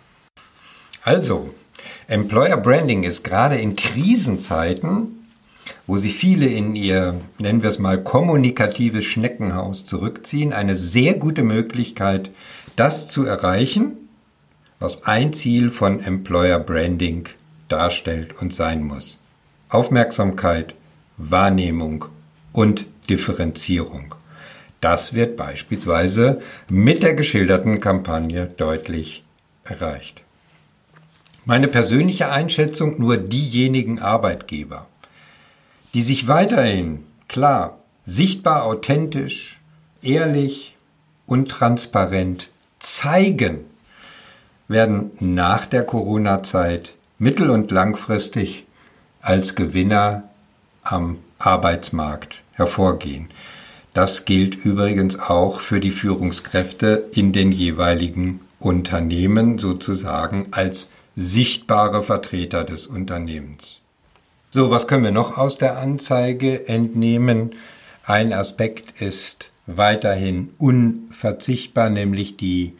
Also, 1.03 1.55
Employer 2.07 2.57
Branding 2.57 3.03
ist 3.03 3.23
gerade 3.23 3.55
in 3.55 3.75
Krisenzeiten, 3.75 5.25
wo 5.87 5.97
sich 5.97 6.15
viele 6.15 6.45
in 6.45 6.75
ihr, 6.75 7.19
nennen 7.39 7.63
wir 7.63 7.71
es 7.71 7.79
mal, 7.79 8.03
kommunikatives 8.03 9.05
Schneckenhaus 9.05 9.87
zurückziehen, 9.87 10.53
eine 10.53 10.75
sehr 10.75 11.15
gute 11.15 11.41
Möglichkeit, 11.41 12.29
das 12.75 13.07
zu 13.07 13.25
erreichen, 13.25 13.93
was 14.77 15.03
ein 15.03 15.33
Ziel 15.33 15.71
von 15.71 15.99
Employer 15.99 16.59
Branding 16.59 17.27
darstellt 17.69 18.39
und 18.39 18.53
sein 18.53 18.83
muss. 18.83 19.23
Aufmerksamkeit, 19.69 20.75
Wahrnehmung 21.17 22.05
und 22.51 22.85
Differenzierung. 23.09 24.15
Das 24.81 25.13
wird 25.13 25.35
beispielsweise 25.35 26.41
mit 26.69 27.03
der 27.03 27.13
geschilderten 27.13 27.79
Kampagne 27.79 28.47
deutlich 28.47 29.23
erreicht. 29.63 30.21
Meine 31.45 31.67
persönliche 31.67 32.31
Einschätzung 32.31 32.99
nur 32.99 33.17
diejenigen 33.17 33.99
Arbeitgeber, 33.99 34.87
die 35.93 36.01
sich 36.01 36.27
weiterhin 36.27 37.03
klar, 37.27 37.79
sichtbar, 38.05 38.65
authentisch, 38.65 39.59
ehrlich 40.01 40.75
und 41.25 41.49
transparent 41.49 42.49
zeigen, 42.79 43.65
werden 44.67 45.11
nach 45.19 45.65
der 45.65 45.83
Corona-Zeit 45.83 46.93
mittel- 47.17 47.49
und 47.49 47.71
langfristig 47.71 48.65
als 49.21 49.55
Gewinner 49.55 50.29
am 50.83 51.17
Arbeitsmarkt 51.39 52.41
hervorgehen. 52.53 53.29
Das 53.93 54.25
gilt 54.25 54.55
übrigens 54.55 55.19
auch 55.19 55.61
für 55.61 55.79
die 55.79 55.91
Führungskräfte 55.91 57.05
in 57.13 57.33
den 57.33 57.51
jeweiligen 57.51 58.41
Unternehmen 58.59 59.57
sozusagen 59.57 60.47
als 60.51 60.87
sichtbare 61.15 62.03
Vertreter 62.03 62.63
des 62.63 62.87
Unternehmens. 62.87 63.79
So, 64.51 64.69
was 64.69 64.87
können 64.87 65.03
wir 65.03 65.11
noch 65.11 65.37
aus 65.37 65.57
der 65.57 65.77
Anzeige 65.77 66.67
entnehmen? 66.67 67.55
Ein 68.05 68.33
Aspekt 68.33 69.01
ist 69.01 69.51
weiterhin 69.67 70.49
unverzichtbar, 70.57 71.89
nämlich 71.89 72.37
die 72.37 72.73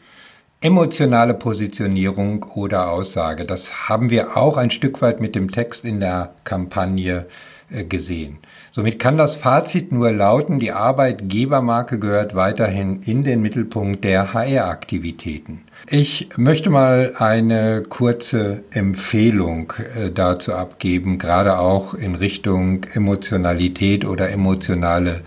emotionale 0.60 1.34
Positionierung 1.34 2.44
oder 2.54 2.90
Aussage. 2.90 3.44
Das 3.44 3.88
haben 3.88 4.10
wir 4.10 4.36
auch 4.36 4.56
ein 4.56 4.70
Stück 4.70 5.00
weit 5.00 5.20
mit 5.20 5.34
dem 5.34 5.50
Text 5.50 5.84
in 5.84 6.00
der 6.00 6.34
Kampagne 6.44 7.26
äh, 7.70 7.84
gesehen. 7.84 8.38
Somit 8.72 9.00
kann 9.00 9.18
das 9.18 9.34
Fazit 9.34 9.90
nur 9.90 10.12
lauten, 10.12 10.60
die 10.60 10.70
Arbeitgebermarke 10.70 11.98
gehört 11.98 12.36
weiterhin 12.36 13.02
in 13.02 13.24
den 13.24 13.42
Mittelpunkt 13.42 14.04
der 14.04 14.32
HR-Aktivitäten. 14.32 15.62
Ich 15.88 16.28
möchte 16.36 16.70
mal 16.70 17.14
eine 17.18 17.82
kurze 17.82 18.62
Empfehlung 18.70 19.72
äh, 19.96 20.10
dazu 20.10 20.54
abgeben, 20.54 21.18
gerade 21.18 21.58
auch 21.58 21.94
in 21.94 22.14
Richtung 22.14 22.84
Emotionalität 22.94 24.04
oder 24.04 24.30
emotionale 24.30 25.22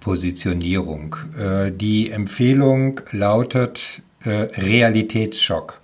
Positionierung. 0.00 1.14
Äh, 1.38 1.70
die 1.70 2.10
Empfehlung 2.10 3.00
lautet 3.12 4.02
äh, 4.24 4.30
Realitätsschock. 4.30 5.78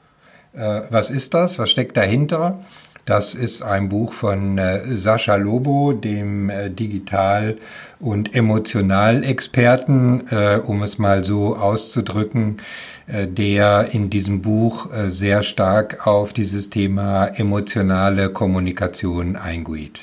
Was 0.89 1.11
ist 1.11 1.35
das? 1.35 1.59
Was 1.59 1.71
steckt 1.71 1.99
dahinter? 1.99 2.65
Das 3.07 3.35
ist 3.35 3.63
ein 3.63 3.89
Buch 3.89 4.13
von 4.13 4.61
Sascha 4.91 5.37
Lobo, 5.37 5.93
dem 5.93 6.51
Digital- 6.71 7.57
und 8.01 8.35
Emotionalexperten, 8.35 10.23
um 10.67 10.83
es 10.83 10.99
mal 10.99 11.25
so 11.25 11.57
auszudrücken 11.57 12.59
äh, 13.07 13.27
der 13.29 13.89
in 13.93 14.11
diesem 14.11 14.43
Buch 14.43 14.93
äh, 14.93 15.11
sehr 15.11 15.43
stark 15.43 16.07
auf 16.07 16.33
dieses 16.33 16.71
Thema 16.71 17.27
emotionale 17.27 18.31
Kommunikation 18.31 19.37
eingeht. 19.37 20.01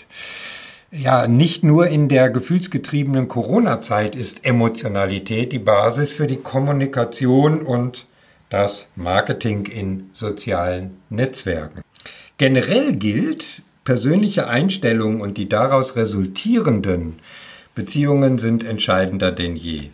Ja, 0.92 1.28
nicht 1.28 1.64
nur 1.64 1.88
in 1.88 2.08
der 2.08 2.30
gefühlsgetriebenen 2.30 3.28
Corona-Zeit 3.28 4.16
ist 4.16 4.46
Emotionalität 4.46 5.52
die 5.52 5.60
Basis 5.60 6.14
für 6.14 6.28
die 6.28 6.38
Kommunikation 6.38 7.62
und 7.62 8.06
das 8.50 8.88
Marketing 8.96 9.66
in 9.66 10.12
sozialen 10.14 10.98
Netzwerken. 11.10 11.82
Generell 12.38 12.94
gilt, 12.94 13.62
persönliche 13.84 14.48
Einstellungen 14.48 15.22
und 15.22 15.38
die 15.38 15.50
daraus 15.50 15.96
resultierenden 15.96 17.20
Beziehungen 17.76 18.38
sind 18.38 18.64
entscheidender 18.64 19.32
denn 19.32 19.56
je. 19.56 19.90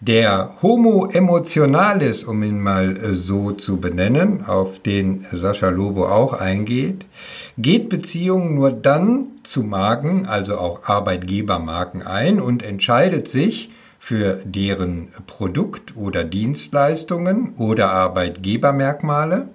Der 0.00 0.56
Homo 0.62 1.06
emotionalis, 1.06 2.24
um 2.24 2.42
ihn 2.42 2.60
mal 2.60 2.96
äh, 2.96 3.14
so 3.14 3.52
zu 3.52 3.76
benennen, 3.76 4.44
auf 4.44 4.80
den 4.80 5.24
Sascha 5.30 5.68
Lobo 5.68 6.08
auch 6.08 6.32
eingeht, 6.32 7.06
geht 7.56 7.88
Beziehungen 7.88 8.56
nur 8.56 8.72
dann 8.72 9.28
zu 9.44 9.62
Marken, 9.62 10.26
also 10.26 10.58
auch 10.58 10.82
Arbeitgebermarken 10.88 12.02
ein 12.02 12.40
und 12.40 12.64
entscheidet 12.64 13.28
sich 13.28 13.70
für 14.00 14.40
deren 14.44 15.10
Produkt 15.28 15.96
oder 15.96 16.24
Dienstleistungen 16.24 17.54
oder 17.56 17.92
Arbeitgebermerkmale, 17.92 19.46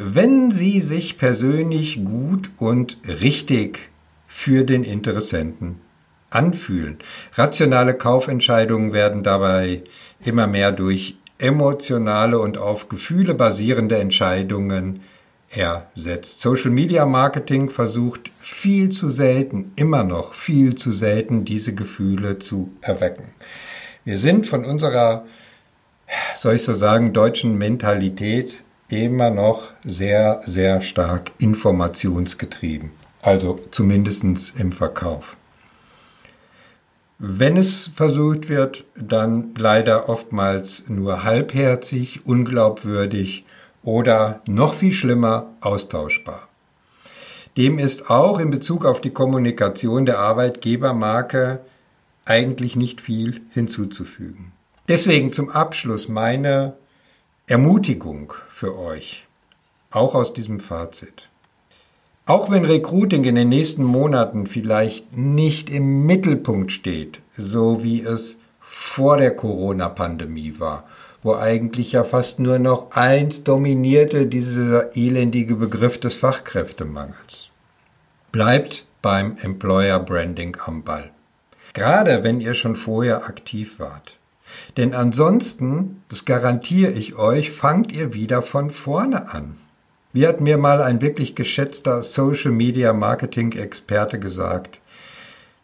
wenn 0.00 0.52
sie 0.52 0.80
sich 0.80 1.18
persönlich 1.18 2.04
gut 2.04 2.50
und 2.56 2.98
richtig 3.20 3.90
für 4.28 4.62
den 4.62 4.84
Interessenten 4.84 5.80
anfühlen. 6.30 6.98
Rationale 7.34 7.94
Kaufentscheidungen 7.94 8.92
werden 8.92 9.24
dabei 9.24 9.82
immer 10.24 10.46
mehr 10.46 10.70
durch 10.70 11.16
emotionale 11.38 12.38
und 12.38 12.58
auf 12.58 12.88
Gefühle 12.88 13.34
basierende 13.34 13.98
Entscheidungen 13.98 15.00
ersetzt. 15.50 16.42
Social 16.42 16.70
Media 16.70 17.04
Marketing 17.04 17.68
versucht 17.68 18.30
viel 18.38 18.90
zu 18.90 19.10
selten, 19.10 19.72
immer 19.74 20.04
noch 20.04 20.34
viel 20.34 20.76
zu 20.76 20.92
selten, 20.92 21.44
diese 21.44 21.74
Gefühle 21.74 22.38
zu 22.38 22.70
erwecken. 22.82 23.24
Wir 24.04 24.18
sind 24.18 24.46
von 24.46 24.64
unserer, 24.64 25.24
soll 26.36 26.54
ich 26.54 26.62
so 26.62 26.74
sagen, 26.74 27.12
deutschen 27.12 27.58
Mentalität 27.58 28.62
immer 28.88 29.30
noch 29.30 29.72
sehr, 29.84 30.40
sehr 30.46 30.80
stark 30.80 31.32
informationsgetrieben. 31.38 32.90
Also 33.20 33.60
zumindestens 33.70 34.52
im 34.56 34.72
Verkauf. 34.72 35.36
Wenn 37.18 37.56
es 37.56 37.90
versucht 37.94 38.48
wird, 38.48 38.84
dann 38.94 39.54
leider 39.58 40.08
oftmals 40.08 40.88
nur 40.88 41.24
halbherzig, 41.24 42.24
unglaubwürdig 42.24 43.44
oder 43.82 44.40
noch 44.46 44.74
viel 44.74 44.92
schlimmer 44.92 45.46
austauschbar. 45.60 46.46
Dem 47.56 47.80
ist 47.80 48.08
auch 48.08 48.38
in 48.38 48.50
Bezug 48.50 48.84
auf 48.84 49.00
die 49.00 49.10
Kommunikation 49.10 50.06
der 50.06 50.20
Arbeitgebermarke 50.20 51.58
eigentlich 52.24 52.76
nicht 52.76 53.00
viel 53.00 53.40
hinzuzufügen. 53.50 54.52
Deswegen 54.86 55.32
zum 55.32 55.50
Abschluss 55.50 56.08
meine 56.08 56.74
Ermutigung 57.50 58.34
für 58.50 58.78
euch, 58.78 59.26
auch 59.90 60.14
aus 60.14 60.34
diesem 60.34 60.60
Fazit. 60.60 61.30
Auch 62.26 62.50
wenn 62.50 62.66
Recruiting 62.66 63.24
in 63.24 63.36
den 63.36 63.48
nächsten 63.48 63.84
Monaten 63.84 64.46
vielleicht 64.46 65.16
nicht 65.16 65.70
im 65.70 66.04
Mittelpunkt 66.04 66.72
steht, 66.72 67.20
so 67.38 67.82
wie 67.82 68.02
es 68.02 68.36
vor 68.60 69.16
der 69.16 69.34
Corona-Pandemie 69.34 70.56
war, 70.58 70.84
wo 71.22 71.36
eigentlich 71.36 71.92
ja 71.92 72.04
fast 72.04 72.38
nur 72.38 72.58
noch 72.58 72.90
eins 72.90 73.44
dominierte, 73.44 74.26
dieser 74.26 74.94
elendige 74.94 75.54
Begriff 75.54 75.98
des 75.98 76.16
Fachkräftemangels. 76.16 77.48
Bleibt 78.30 78.84
beim 79.00 79.38
Employer 79.40 80.00
Branding 80.00 80.58
am 80.66 80.82
Ball. 80.82 81.12
Gerade 81.72 82.24
wenn 82.24 82.42
ihr 82.42 82.52
schon 82.52 82.76
vorher 82.76 83.24
aktiv 83.24 83.78
wart. 83.78 84.17
Denn 84.76 84.94
ansonsten, 84.94 86.02
das 86.08 86.24
garantiere 86.24 86.92
ich 86.92 87.16
euch, 87.16 87.50
fangt 87.50 87.92
ihr 87.92 88.14
wieder 88.14 88.42
von 88.42 88.70
vorne 88.70 89.32
an. 89.32 89.56
Wie 90.12 90.26
hat 90.26 90.40
mir 90.40 90.58
mal 90.58 90.80
ein 90.80 91.00
wirklich 91.00 91.34
geschätzter 91.34 92.02
Social 92.02 92.52
Media 92.52 92.92
Marketing 92.92 93.52
Experte 93.52 94.18
gesagt, 94.18 94.80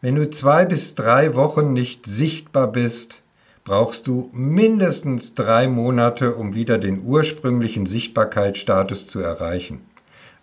wenn 0.01 0.17
du 0.17 0.29
zwei 0.29 0.67
bis 0.67 0.95
drei 0.95 1.35
Wochen 1.35 1.73
nicht 1.73 2.05
sichtbar 2.05 2.71
bist, 2.71 3.23
brauchst 3.65 4.07
du 4.07 4.29
mindestens 4.35 5.33
drei 5.33 5.67
Monate, 5.67 6.35
um 6.35 6.55
wieder 6.55 6.77
den 6.77 7.03
ursprünglichen 7.03 7.87
Sichtbarkeitsstatus 7.87 9.09
zu 9.09 9.21
erreichen. 9.21 9.81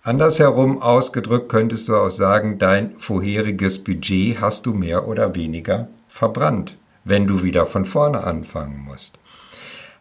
Andersherum 0.02 0.82
ausgedrückt 0.82 1.50
könntest 1.50 1.88
du 1.88 1.96
auch 1.96 2.10
sagen, 2.10 2.58
dein 2.58 2.94
vorheriges 2.96 3.78
Budget 3.84 4.42
hast 4.42 4.66
du 4.66 4.74
mehr 4.74 5.08
oder 5.08 5.36
weniger 5.36 5.90
verbrannt, 6.10 6.76
wenn 7.04 7.28
du 7.28 7.44
wieder 7.44 7.66
von 7.66 7.86
vorne 7.86 8.24
anfangen 8.24 8.84
musst. 8.86 9.18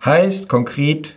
Heißt 0.04 0.48
konkret, 0.48 1.16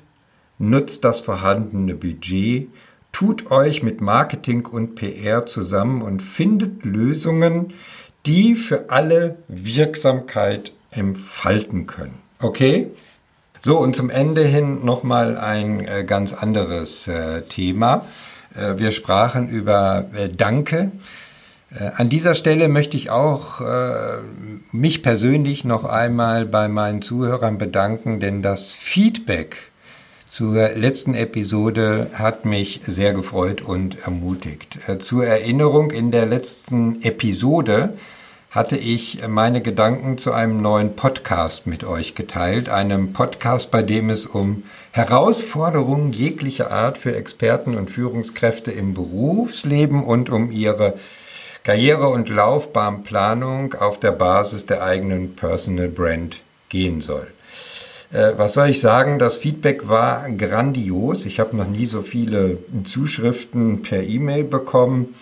nutzt 0.58 1.04
das 1.04 1.22
vorhandene 1.22 1.96
Budget, 1.96 2.69
tut 3.12 3.52
euch 3.52 3.84
mit 3.84 4.02
Marketing 4.02 4.65
und 4.65 4.96
PR 4.96 5.46
zusammen 5.46 6.02
und 6.02 6.22
findet 6.22 6.84
Lösungen, 6.84 7.74
die 8.26 8.56
für 8.56 8.89
alle 8.89 9.38
Wirksamkeit 9.48 10.72
entfalten 10.91 11.86
können. 11.86 12.19
Okay? 12.39 12.88
So, 13.62 13.78
und 13.78 13.96
zum 13.96 14.10
Ende 14.10 14.43
hin 14.43 14.84
nochmal 14.84 15.38
ein 15.38 15.88
äh, 15.88 16.04
ganz 16.04 16.34
anderes 16.34 17.08
äh, 17.08 17.43
Thema. 17.43 18.06
Äh, 18.54 18.78
wir 18.78 18.91
sprachen 18.91 19.48
über 19.48 20.06
Danke. 20.36 20.91
Äh, 21.77 21.91
an 21.95 22.09
dieser 22.09 22.36
Stelle 22.36 22.69
möchte 22.69 22.97
ich 22.97 23.09
auch 23.09 23.62
äh, 23.62 24.19
mich 24.71 25.01
persönlich 25.03 25.65
noch 25.65 25.83
einmal 25.86 26.45
bei 26.45 26.67
meinen 26.67 27.01
Zuhörern 27.01 27.57
bedanken, 27.57 28.19
denn 28.19 28.41
das 28.41 28.73
Feedback, 28.73 29.57
zur 30.29 30.69
letzten 30.69 31.13
Episode 31.13 32.09
hat 32.15 32.43
mich 32.45 32.81
sehr 32.88 33.13
gefreut 33.13 33.62
und 33.62 34.03
ermutigt. 34.03 34.79
Äh, 34.88 34.97
zur 34.97 35.25
Erinnerung, 35.25 35.91
in 35.91 36.09
der 36.09 36.25
letzten 36.25 37.03
Episode 37.03 37.93
hatte 38.49 38.75
ich 38.75 39.27
meine 39.27 39.62
Gedanken 39.62 40.17
zu 40.17 40.31
einem 40.31 40.62
neuen 40.62 40.95
Podcast 40.95 41.67
mit 41.67 41.83
euch 41.83 42.13
geteilt. 42.13 42.69
Einem 42.69 43.13
Podcast, 43.13 43.69
bei 43.69 43.83
dem 43.83 44.09
es 44.09 44.25
um 44.25 44.63
Herausforderungen 44.91 46.13
jeglicher 46.13 46.71
Art 46.71 46.97
für 46.97 47.15
Experten 47.15 47.75
und 47.75 47.89
Führungskräfte 47.89 48.71
im 48.71 48.93
Berufsleben 48.93 50.03
und 50.03 50.29
um 50.29 50.51
ihre 50.51 50.95
Karriere- 51.63 52.10
und 52.10 52.28
Laufbahnplanung 52.28 53.76
auf 53.76 53.99
der 53.99 54.12
Basis 54.12 54.65
der 54.65 54.84
eigenen 54.84 55.36
Personal 55.36 55.88
Brand 55.88 56.38
gehen 56.67 57.02
soll. 57.02 57.28
Äh, 58.12 58.34
was 58.38 58.54
soll 58.54 58.69
ich 58.69 58.82
sagen? 58.82 59.17
Das 59.17 59.38
Feedback 59.38 59.88
war 59.88 60.30
grandios. 60.30 61.26
Ich 61.26 61.39
habe 61.39 61.56
noch 61.56 61.67
nie 61.67 61.86
so 61.86 62.02
viele 62.02 62.58
Zuschriften 62.84 63.82
per 63.82 64.04
E-Mail 64.04 64.43
bekommen 64.43 65.15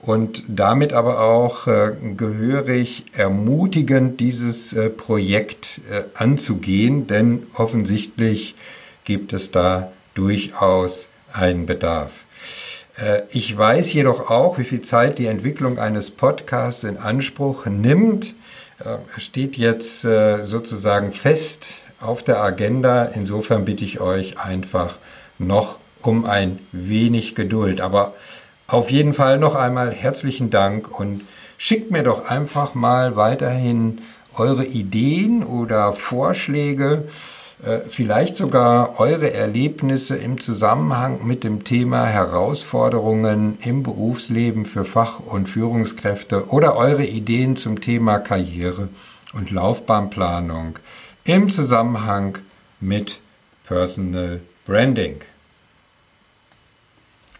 und 0.00 0.44
damit 0.48 0.92
aber 0.92 1.20
auch 1.20 1.66
äh, 1.66 1.92
gehörig 2.16 3.06
ermutigend, 3.12 4.20
dieses 4.20 4.72
äh, 4.72 4.90
Projekt 4.90 5.80
anzugehen, 6.14 7.06
denn 7.06 7.46
offensichtlich 7.54 8.54
gibt 9.04 9.32
es 9.32 9.50
da 9.50 9.92
durchaus 10.14 11.08
einen 11.32 11.66
Bedarf. 11.66 12.24
Äh, 13.00 13.22
ich 13.30 13.56
weiß 13.56 13.92
jedoch 13.92 14.30
auch, 14.30 14.58
wie 14.58 14.64
viel 14.64 14.82
Zeit 14.82 15.18
die 15.18 15.26
Entwicklung 15.26 15.78
eines 15.78 16.10
Podcasts 16.10 16.84
in 16.84 16.98
Anspruch 16.98 17.66
nimmt. 17.66 18.34
Äh, 18.78 18.96
es 19.16 19.24
steht 19.24 19.56
jetzt 19.56 20.00
sozusagen 20.00 21.12
fest, 21.12 21.74
auf 22.00 22.22
der 22.22 22.40
Agenda. 22.42 23.04
Insofern 23.04 23.64
bitte 23.64 23.84
ich 23.84 24.00
euch 24.00 24.38
einfach 24.38 24.96
noch 25.38 25.76
um 26.00 26.24
ein 26.24 26.58
wenig 26.72 27.34
Geduld. 27.34 27.80
Aber 27.80 28.14
auf 28.66 28.90
jeden 28.90 29.14
Fall 29.14 29.38
noch 29.38 29.54
einmal 29.54 29.90
herzlichen 29.92 30.50
Dank 30.50 30.98
und 30.98 31.22
schickt 31.58 31.90
mir 31.90 32.02
doch 32.02 32.26
einfach 32.26 32.74
mal 32.74 33.16
weiterhin 33.16 34.00
eure 34.36 34.64
Ideen 34.64 35.42
oder 35.42 35.92
Vorschläge, 35.92 37.04
äh, 37.04 37.39
vielleicht 37.88 38.36
sogar 38.36 38.98
eure 38.98 39.32
Erlebnisse 39.32 40.16
im 40.16 40.40
Zusammenhang 40.40 41.26
mit 41.26 41.44
dem 41.44 41.64
Thema 41.64 42.06
Herausforderungen 42.06 43.58
im 43.62 43.82
Berufsleben 43.82 44.64
für 44.64 44.84
Fach- 44.84 45.20
und 45.20 45.48
Führungskräfte 45.48 46.48
oder 46.48 46.76
eure 46.76 47.04
Ideen 47.04 47.56
zum 47.56 47.80
Thema 47.80 48.18
Karriere 48.18 48.88
und 49.32 49.50
Laufbahnplanung 49.50 50.78
im 51.24 51.50
Zusammenhang 51.50 52.38
mit 52.80 53.20
Personal 53.66 54.40
Branding. 54.64 55.20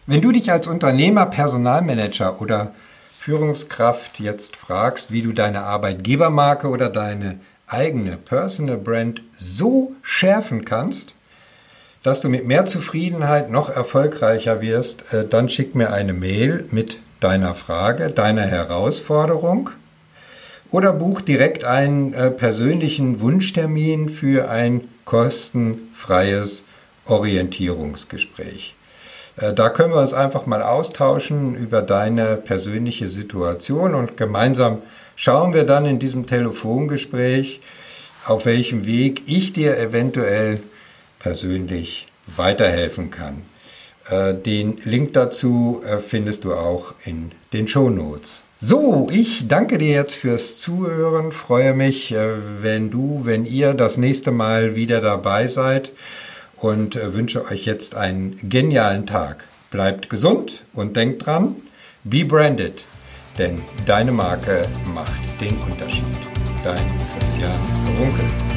Wenn 0.05 0.21
du 0.21 0.31
dich 0.31 0.51
als 0.51 0.67
Unternehmer, 0.67 1.25
Personalmanager 1.25 2.41
oder 2.41 2.73
Führungskraft 3.17 4.19
jetzt 4.19 4.55
fragst, 4.55 5.11
wie 5.11 5.21
du 5.21 5.31
deine 5.31 5.63
Arbeitgebermarke 5.63 6.67
oder 6.67 6.89
deine 6.89 7.39
eigene 7.71 8.17
Personal 8.17 8.77
Brand 8.77 9.21
so 9.37 9.93
schärfen 10.01 10.65
kannst, 10.65 11.15
dass 12.03 12.21
du 12.21 12.29
mit 12.29 12.45
mehr 12.45 12.65
Zufriedenheit 12.65 13.49
noch 13.49 13.69
erfolgreicher 13.69 14.61
wirst, 14.61 15.13
äh, 15.13 15.25
dann 15.27 15.49
schick 15.49 15.75
mir 15.75 15.93
eine 15.93 16.13
Mail 16.13 16.65
mit 16.71 16.99
deiner 17.19 17.53
Frage, 17.53 18.09
deiner 18.09 18.41
Herausforderung 18.41 19.69
oder 20.71 20.93
buch 20.93 21.21
direkt 21.21 21.63
einen 21.63 22.13
äh, 22.13 22.31
persönlichen 22.31 23.19
Wunschtermin 23.19 24.09
für 24.09 24.49
ein 24.49 24.89
kostenfreies 25.05 26.63
Orientierungsgespräch. 27.05 28.75
Äh, 29.41 29.53
da 29.53 29.69
können 29.69 29.93
wir 29.93 29.99
uns 29.99 30.13
einfach 30.13 30.45
mal 30.45 30.61
austauschen 30.61 31.55
über 31.55 31.81
deine 31.81 32.37
persönliche 32.37 33.09
Situation 33.09 33.95
und 33.95 34.15
gemeinsam 34.15 34.81
schauen 35.15 35.53
wir 35.53 35.63
dann 35.63 35.85
in 35.85 35.99
diesem 35.99 36.25
Telefongespräch, 36.25 37.59
auf 38.25 38.45
welchem 38.45 38.85
Weg 38.85 39.23
ich 39.25 39.51
dir 39.51 39.77
eventuell 39.77 40.61
persönlich 41.19 42.07
weiterhelfen 42.27 43.09
kann. 43.09 43.41
Äh, 44.09 44.35
den 44.35 44.77
Link 44.83 45.13
dazu 45.13 45.81
äh, 45.85 45.97
findest 45.97 46.45
du 46.45 46.53
auch 46.53 46.93
in 47.03 47.31
den 47.51 47.67
Show 47.67 47.89
Notes. 47.89 48.43
So, 48.63 49.09
ich 49.11 49.47
danke 49.47 49.79
dir 49.79 49.89
jetzt 49.89 50.13
fürs 50.13 50.57
Zuhören, 50.57 51.31
freue 51.31 51.73
mich, 51.73 52.13
wenn 52.61 52.91
du, 52.91 53.21
wenn 53.23 53.47
ihr 53.47 53.73
das 53.73 53.97
nächste 53.97 54.29
Mal 54.29 54.75
wieder 54.75 55.01
dabei 55.01 55.47
seid 55.47 55.91
und 56.61 56.95
äh, 56.95 57.13
wünsche 57.13 57.45
euch 57.45 57.65
jetzt 57.65 57.95
einen 57.95 58.37
genialen 58.47 59.05
Tag. 59.05 59.45
Bleibt 59.71 60.09
gesund 60.09 60.63
und 60.73 60.95
denkt 60.95 61.25
dran, 61.25 61.55
be 62.03 62.23
branded, 62.23 62.81
denn 63.37 63.61
deine 63.85 64.11
Marke 64.11 64.63
macht 64.93 65.21
den 65.39 65.57
Unterschied. 65.57 66.03
Dein 66.63 66.77
Christian 67.17 67.51
Runkel. 67.99 68.50